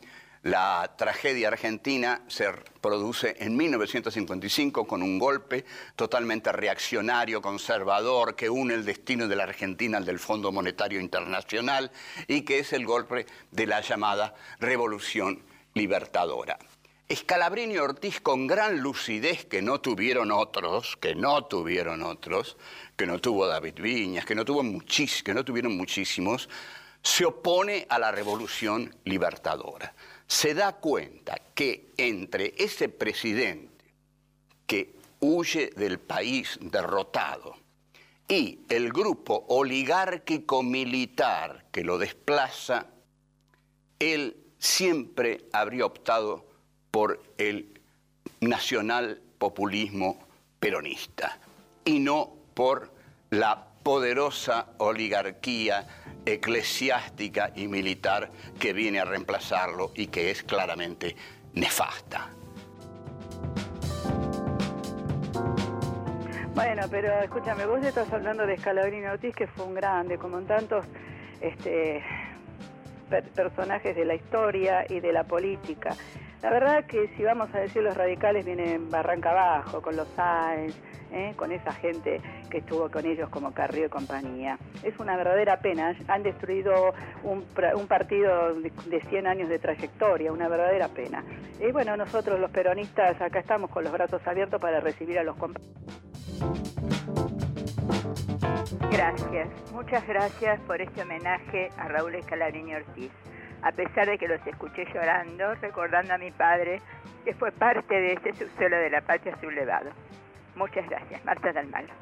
[0.42, 2.50] la tragedia argentina se
[2.80, 9.42] produce en 1955 con un golpe totalmente reaccionario, conservador, que une el destino de la
[9.42, 11.90] Argentina al del Fondo Monetario Internacional
[12.28, 15.42] y que es el golpe de la llamada Revolución
[15.74, 16.58] Libertadora.
[17.10, 22.58] Scalabrini y Ortiz, con gran lucidez que no tuvieron otros, que no tuvieron otros,
[22.98, 24.60] que no tuvo David Viñas, que no, tuvo
[25.44, 26.48] tuvieron muchísimos,
[27.00, 29.94] se opone a la revolución libertadora.
[30.26, 33.84] Se da cuenta que entre ese presidente
[34.66, 37.56] que huye del país derrotado
[38.26, 42.88] y el grupo oligárquico militar que lo desplaza,
[44.00, 46.44] él siempre habría optado
[46.90, 47.80] por el
[48.40, 50.18] nacional populismo
[50.58, 51.38] peronista
[51.84, 52.90] y no por
[53.30, 55.86] la poderosa oligarquía
[56.26, 61.14] eclesiástica y militar que viene a reemplazarlo y que es claramente
[61.52, 62.30] nefasta.
[66.52, 70.46] Bueno, pero escúchame, vos estás hablando de Scalabrini Ortiz, que fue un grande, como en
[70.48, 70.84] tantos
[71.40, 72.02] este,
[73.36, 75.90] personajes de la historia y de la política.
[76.42, 80.76] La verdad que si vamos a decir los radicales vienen barranca abajo, con los Sáenz,
[81.12, 81.32] ¿eh?
[81.36, 84.56] con esa gente que estuvo con ellos como Carrillo y compañía.
[84.84, 87.44] Es una verdadera pena, han destruido un,
[87.88, 91.24] partido de, 100 años de trayectoria, una verdadera pena.
[91.60, 95.36] Y bueno, nosotros los peronistas acá estamos con los brazos abiertos para recibir a los
[95.36, 95.74] compañeros.
[98.92, 103.10] Gracias, muchas gracias por este homenaje a Raúl Escalarini Ortiz
[103.62, 106.80] a pesar de que los escuché llorando, recordando a mi padre,
[107.24, 109.90] que fue parte de ese subsuelo de la patria sublevado.
[110.54, 111.92] Muchas gracias, Marta Dalmalo.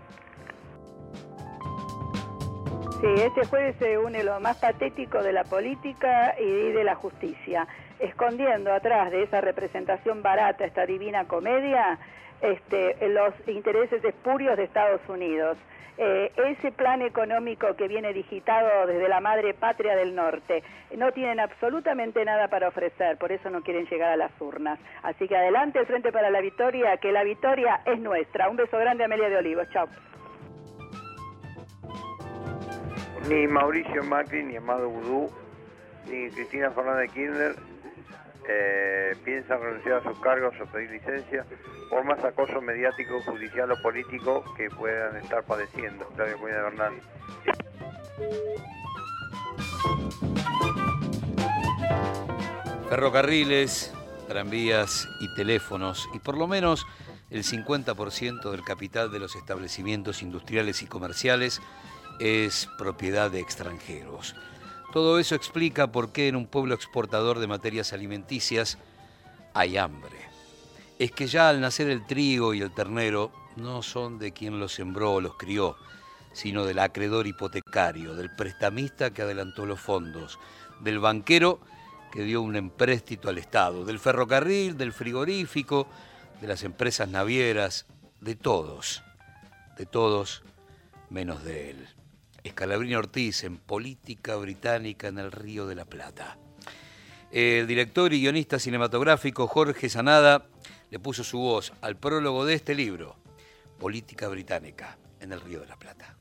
[3.00, 7.68] Sí, este jueves se une lo más patético de la política y de la justicia,
[7.98, 11.98] escondiendo atrás de esa representación barata, esta divina comedia,
[12.40, 15.58] este, los intereses espurios de Estados Unidos.
[15.98, 20.62] Eh, ese plan económico que viene digitado desde la madre patria del norte,
[20.94, 24.78] no tienen absolutamente nada para ofrecer, por eso no quieren llegar a las urnas.
[25.02, 28.50] Así que adelante el Frente para la Victoria, que la victoria es nuestra.
[28.50, 29.68] Un beso grande, Amelia de Olivos.
[29.70, 29.88] Chao.
[33.28, 35.30] Ni Mauricio Macri, ni Amado Vudú,
[36.06, 37.54] ni Cristina Fernández Kirchner
[38.48, 41.44] eh, piensan renunciar a sus cargos o pedir licencia
[41.90, 46.06] por más acoso mediático, judicial o político que puedan estar padeciendo.
[46.16, 46.56] Claudio Cuña.
[52.88, 53.92] Ferrocarriles,
[54.28, 56.86] tranvías y teléfonos, y por lo menos
[57.30, 61.60] el 50% del capital de los establecimientos industriales y comerciales
[62.20, 64.36] es propiedad de extranjeros.
[64.92, 68.78] Todo eso explica por qué en un pueblo exportador de materias alimenticias
[69.52, 70.16] hay hambre.
[70.98, 74.72] Es que ya al nacer el trigo y el ternero no son de quien los
[74.72, 75.76] sembró o los crió,
[76.32, 80.38] sino del acreedor hipotecario, del prestamista que adelantó los fondos,
[80.80, 81.60] del banquero
[82.12, 85.86] que dio un empréstito al Estado, del ferrocarril, del frigorífico,
[86.40, 87.86] de las empresas navieras,
[88.20, 89.02] de todos,
[89.76, 90.42] de todos
[91.10, 91.88] menos de él.
[92.46, 96.38] Escalabrini Ortiz en Política Británica en el Río de la Plata.
[97.32, 100.46] El director y guionista cinematográfico Jorge Sanada
[100.90, 103.16] le puso su voz al prólogo de este libro,
[103.80, 106.16] Política Británica en el Río de la Plata.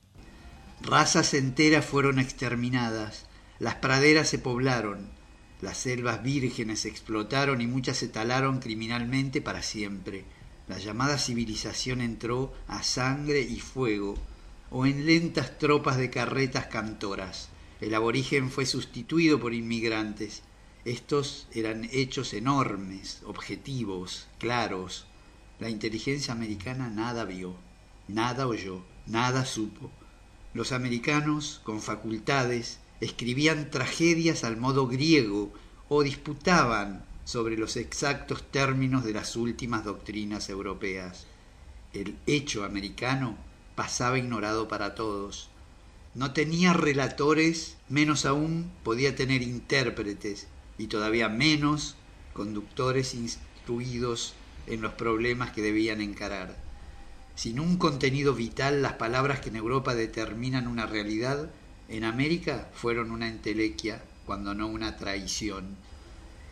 [0.82, 3.26] Razas enteras fueron exterminadas,
[3.60, 5.08] las praderas se poblaron,
[5.62, 10.24] las selvas vírgenes se explotaron y muchas se talaron criminalmente para siempre.
[10.66, 14.16] La llamada civilización entró a sangre y fuego,
[14.70, 17.48] o en lentas tropas de carretas cantoras.
[17.80, 20.42] El aborigen fue sustituido por inmigrantes.
[20.84, 25.06] Estos eran hechos enormes, objetivos, claros.
[25.58, 27.54] La inteligencia americana nada vio,
[28.08, 29.90] nada oyó, nada supo.
[30.54, 35.52] Los americanos, con facultades, escribían tragedias al modo griego
[35.88, 41.26] o disputaban sobre los exactos términos de las últimas doctrinas europeas.
[41.92, 43.36] El hecho americano
[43.76, 45.48] pasaba ignorado para todos.
[46.14, 50.48] No tenía relatores, menos aún podía tener intérpretes
[50.78, 51.94] y todavía menos
[52.32, 54.34] conductores instruidos
[54.66, 56.56] en los problemas que debían encarar.
[57.36, 61.50] Sin un contenido vital, las palabras que en Europa determinan una realidad,
[61.88, 65.76] en América fueron una entelequia, cuando no una traición.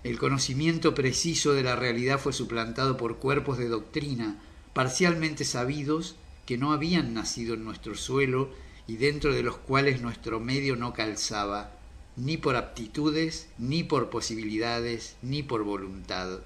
[0.05, 4.37] El conocimiento preciso de la realidad fue suplantado por cuerpos de doctrina,
[4.75, 6.17] parcialmente sabidos
[6.47, 8.51] que no habían nacido en nuestro suelo
[8.87, 11.73] y dentro de los cuales nuestro medio no calzaba,
[12.17, 16.41] ni por aptitudes, ni por posibilidades, ni por voluntad.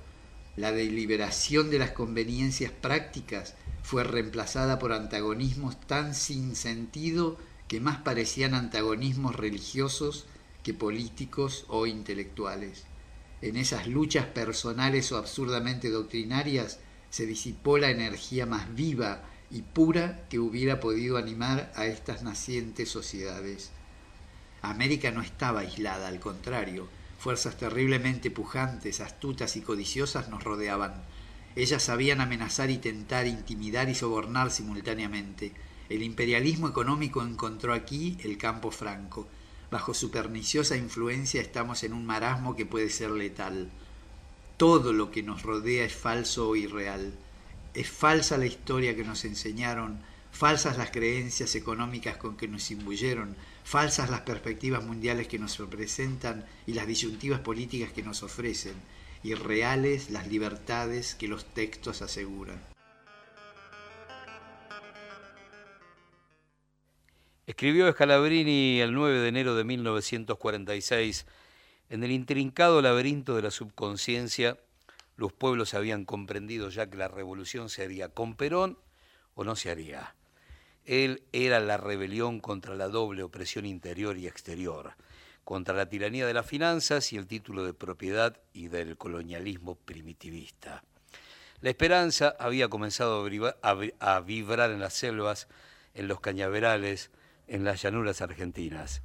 [0.57, 7.39] La deliberación de las conveniencias prácticas fue reemplazada por antagonismos tan sin sentido
[7.69, 10.27] que más parecían antagonismos religiosos
[10.63, 12.85] que políticos o intelectuales.
[13.41, 16.81] En esas luchas personales o absurdamente doctrinarias
[17.11, 22.91] se disipó la energía más viva y pura que hubiera podido animar a estas nacientes
[22.91, 23.71] sociedades.
[24.61, 26.89] América no estaba aislada, al contrario,
[27.19, 31.03] fuerzas terriblemente pujantes, astutas y codiciosas nos rodeaban.
[31.57, 35.53] Ellas sabían amenazar y tentar, intimidar y sobornar simultáneamente.
[35.89, 39.27] El imperialismo económico encontró aquí el campo franco.
[39.71, 43.71] Bajo su perniciosa influencia estamos en un marasmo que puede ser letal.
[44.57, 47.13] Todo lo que nos rodea es falso o irreal.
[47.75, 50.01] Es falsa la historia que nos enseñaron,
[50.33, 56.45] falsas las creencias económicas con que nos imbuyeron, falsas las perspectivas mundiales que nos representan
[56.67, 58.75] y las disyuntivas políticas que nos ofrecen,
[59.23, 62.61] y reales las libertades que los textos aseguran.
[67.47, 71.27] Escribió Scalabrini el 9 de enero de 1946
[71.89, 74.59] en el intrincado laberinto de la subconsciencia
[75.19, 78.79] los pueblos habían comprendido ya que la revolución se haría con Perón
[79.35, 80.15] o no se haría.
[80.85, 84.95] Él era la rebelión contra la doble opresión interior y exterior,
[85.43, 90.85] contra la tiranía de las finanzas y el título de propiedad y del colonialismo primitivista.
[91.63, 93.29] La esperanza había comenzado
[94.01, 95.49] a vibrar en las selvas,
[95.95, 97.11] en los cañaverales,
[97.49, 99.03] en las llanuras argentinas.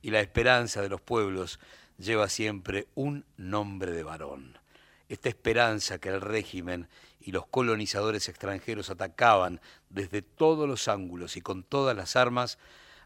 [0.00, 1.60] Y la esperanza de los pueblos
[1.98, 4.59] lleva siempre un nombre de varón
[5.10, 6.88] esta esperanza que el régimen
[7.18, 12.58] y los colonizadores extranjeros atacaban desde todos los ángulos y con todas las armas,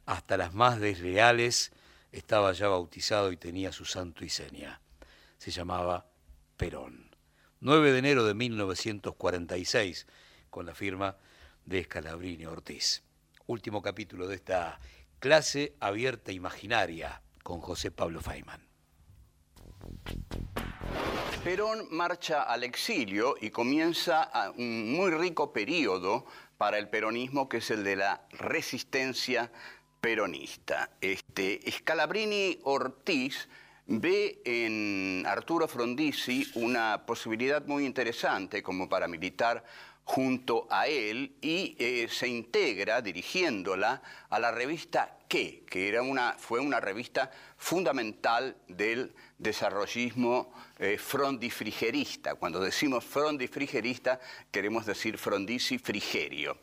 [0.04, 1.72] hasta las más desleales,
[2.12, 4.82] estaba ya bautizado y tenía su santo y seña.
[5.38, 6.06] Se llamaba
[6.58, 7.16] Perón.
[7.60, 10.06] 9 de enero de 1946,
[10.50, 11.16] con la firma
[11.64, 13.02] de Scalabrini Ortiz.
[13.46, 14.78] Último capítulo de esta
[15.20, 18.73] clase abierta imaginaria con José Pablo Feynman.
[21.42, 26.24] Perón marcha al exilio y comienza un muy rico periodo
[26.56, 29.50] para el peronismo, que es el de la resistencia
[30.00, 30.90] peronista.
[31.00, 33.48] Este, Scalabrini Ortiz
[33.86, 39.64] ve en Arturo Frondizi una posibilidad muy interesante como paramilitar
[40.04, 45.64] junto a él y eh, se integra dirigiéndola a la revista ¿Qué?
[45.68, 52.34] que era una, fue una revista fundamental del desarrollismo eh, frondifrigerista.
[52.34, 56.58] Cuando decimos frondifrigerista queremos decir frondizi frigerio.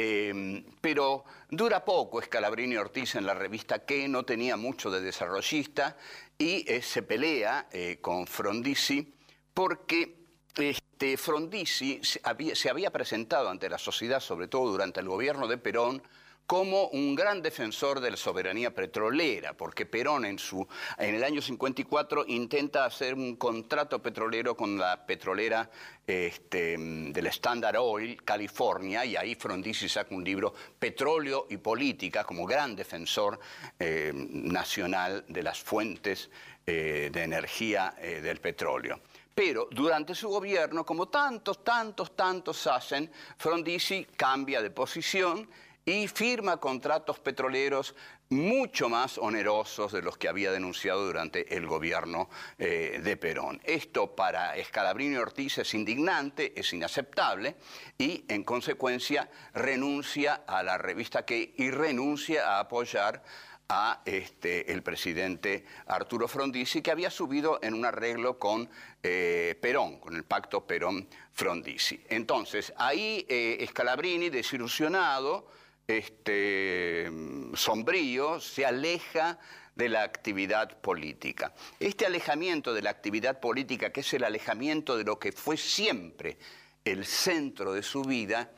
[0.00, 5.96] Em, pero dura poco Scalabrini Ortiz en la revista que no tenía mucho de desarrollista
[6.38, 9.12] y eh, se pelea eh, con Frondizi
[9.52, 10.17] porque
[10.56, 16.02] este, Frondizi se había presentado ante la sociedad, sobre todo durante el gobierno de Perón,
[16.48, 21.42] como un gran defensor de la soberanía petrolera, porque Perón en, su, en el año
[21.42, 25.68] 54 intenta hacer un contrato petrolero con la petrolera
[26.06, 32.46] este, del Standard Oil, California, y ahí Frondizi saca un libro, Petróleo y Política, como
[32.46, 33.38] gran defensor
[33.78, 36.30] eh, nacional de las fuentes
[36.66, 39.00] eh, de energía eh, del petróleo.
[39.38, 45.48] Pero durante su gobierno, como tantos, tantos, tantos hacen, Frondizi cambia de posición
[45.84, 47.94] y firma contratos petroleros
[48.30, 52.28] mucho más onerosos de los que había denunciado durante el gobierno
[52.58, 53.60] eh, de Perón.
[53.62, 57.54] Esto para Escalabrini Ortiz es indignante, es inaceptable
[57.96, 63.22] y en consecuencia renuncia a la revista que y renuncia a apoyar
[63.68, 68.68] a este, el presidente Arturo Frondizi, que había subido en un arreglo con
[69.02, 72.00] eh, Perón, con el pacto Perón-Frondizi.
[72.08, 75.50] Entonces, ahí eh, Scalabrini, desilusionado,
[75.86, 77.10] este,
[77.54, 79.38] sombrío, se aleja
[79.74, 81.54] de la actividad política.
[81.78, 86.38] Este alejamiento de la actividad política, que es el alejamiento de lo que fue siempre
[86.84, 88.50] el centro de su vida,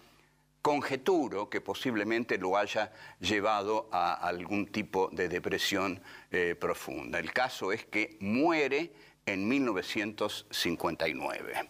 [0.62, 6.00] conjeturo que posiblemente lo haya llevado a algún tipo de depresión
[6.30, 7.18] eh, profunda.
[7.18, 8.92] El caso es que muere
[9.26, 11.68] en 1959.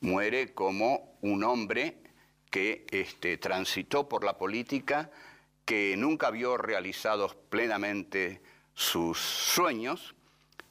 [0.00, 2.02] Muere como un hombre
[2.50, 5.10] que este, transitó por la política,
[5.64, 8.40] que nunca vio realizados plenamente
[8.74, 10.14] sus sueños,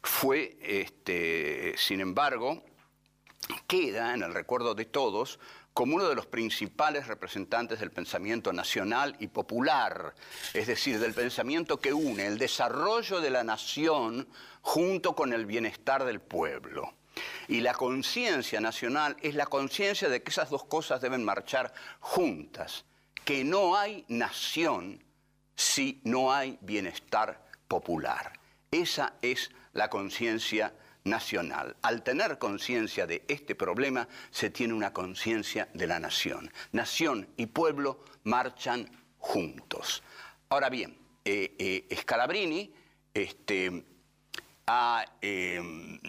[0.01, 2.63] fue, este, sin embargo,
[3.67, 5.39] queda en el recuerdo de todos
[5.77, 10.15] como uno de los principales representantes del pensamiento nacional y popular,
[10.55, 14.27] es decir, del pensamiento que une el desarrollo de la nación
[14.61, 16.95] junto con el bienestar del pueblo.
[17.47, 22.85] Y la conciencia nacional es la conciencia de que esas dos cosas deben marchar juntas,
[23.23, 25.03] que no hay nación
[25.53, 28.33] si no hay bienestar popular.
[28.71, 30.86] Esa es la conciencia nacional.
[31.81, 36.51] Al tener conciencia de este problema, se tiene una conciencia de la nación.
[36.71, 40.03] Nación y pueblo marchan juntos.
[40.49, 42.73] Ahora bien, eh, eh, Scalabrini
[43.13, 43.83] este,
[44.67, 45.99] ha eh,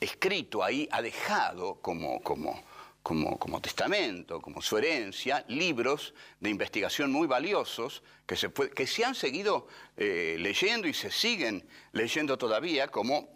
[0.00, 2.62] escrito ahí, ha dejado como, como,
[3.02, 9.14] como, testamento, como su herencia, libros de investigación muy valiosos que se, que se han
[9.14, 13.35] seguido eh, leyendo y se siguen leyendo todavía, como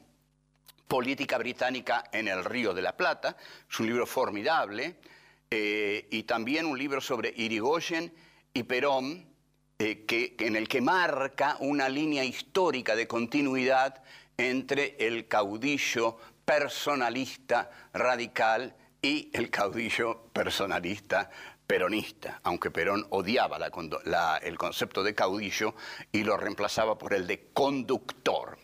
[0.90, 3.36] Política Británica en el Río de la Plata,
[3.70, 4.96] es un libro formidable,
[5.48, 8.12] eh, y también un libro sobre Irigoyen
[8.52, 9.24] y Perón,
[9.78, 14.02] eh, que, en el que marca una línea histórica de continuidad
[14.36, 21.30] entre el caudillo personalista radical y el caudillo personalista
[21.68, 23.60] peronista, aunque Perón odiaba
[24.42, 25.76] el concepto de caudillo
[26.10, 28.58] y lo reemplazaba por el de conductor.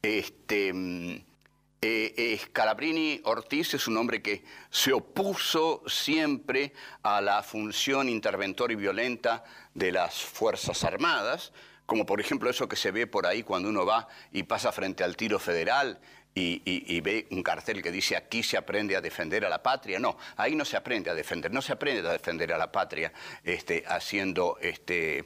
[0.00, 1.35] Este, mm,
[1.82, 6.72] eh, eh, Scalabrini Ortiz es un hombre que se opuso siempre
[7.02, 11.52] a la función interventora y violenta de las Fuerzas Armadas,
[11.84, 15.04] como por ejemplo eso que se ve por ahí cuando uno va y pasa frente
[15.04, 16.00] al tiro federal
[16.34, 19.98] y, ve un cartel que dice aquí se aprende a defender a la patria.
[19.98, 23.12] No, ahí no se aprende a defender, no se aprende a defender a la patria
[23.42, 25.24] este, haciendo este,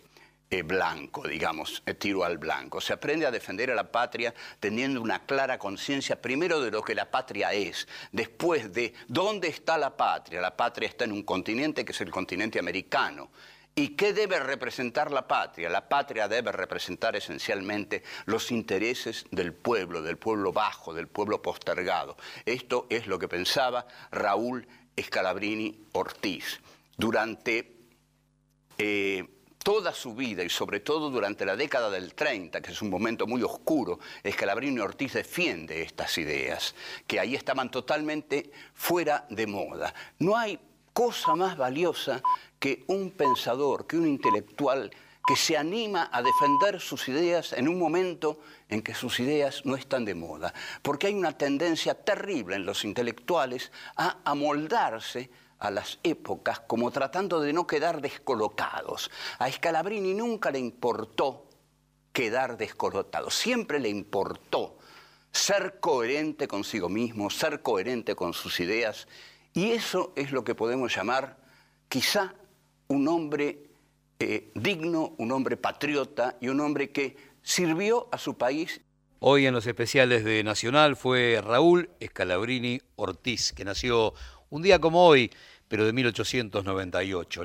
[0.64, 2.80] blanco, digamos, eh, tiro al blanco.
[2.80, 6.94] Se aprende a defender a la patria teniendo una clara conciencia primero de lo que
[6.94, 10.40] la patria es, después de dónde está la patria.
[10.40, 13.30] La patria está en un continente que es el continente americano
[13.74, 15.70] ¿Y qué debe representar la patria?
[15.70, 22.16] La patria debe representar esencialmente los intereses del pueblo, del pueblo bajo, del pueblo postergado.
[22.44, 24.66] Esto es lo que pensaba Raúl
[25.00, 26.60] Scalabrini Ortiz.
[26.96, 27.76] Durante
[28.76, 29.24] eh,
[29.62, 33.26] toda su vida y sobre todo durante la década del 30, que es un momento
[33.26, 33.98] muy oscuro,
[34.28, 36.74] Scalabrini Ortiz defiende estas ideas,
[37.06, 39.94] que ahí estaban totalmente fuera de moda.
[40.18, 40.58] No hay
[40.92, 42.22] cosa más valiosa
[42.58, 44.90] que un pensador, que un intelectual
[45.26, 49.76] que se anima a defender sus ideas en un momento en que sus ideas no
[49.76, 50.52] están de moda.
[50.82, 55.30] Porque hay una tendencia terrible en los intelectuales a amoldarse
[55.60, 59.10] a las épocas como tratando de no quedar descolocados.
[59.38, 61.46] A Scalabrini nunca le importó
[62.12, 64.78] quedar descolocado, siempre le importó
[65.30, 69.06] ser coherente consigo mismo, ser coherente con sus ideas,
[69.52, 71.36] y eso es lo que podemos llamar
[71.88, 72.34] quizá
[72.88, 73.70] un hombre
[74.18, 78.80] eh, digno, un hombre patriota y un hombre que sirvió a su país.
[79.20, 84.14] Hoy en los especiales de Nacional fue Raúl Escalabrini Ortiz, que nació
[84.50, 85.30] un día como hoy,
[85.68, 87.44] pero de 1898.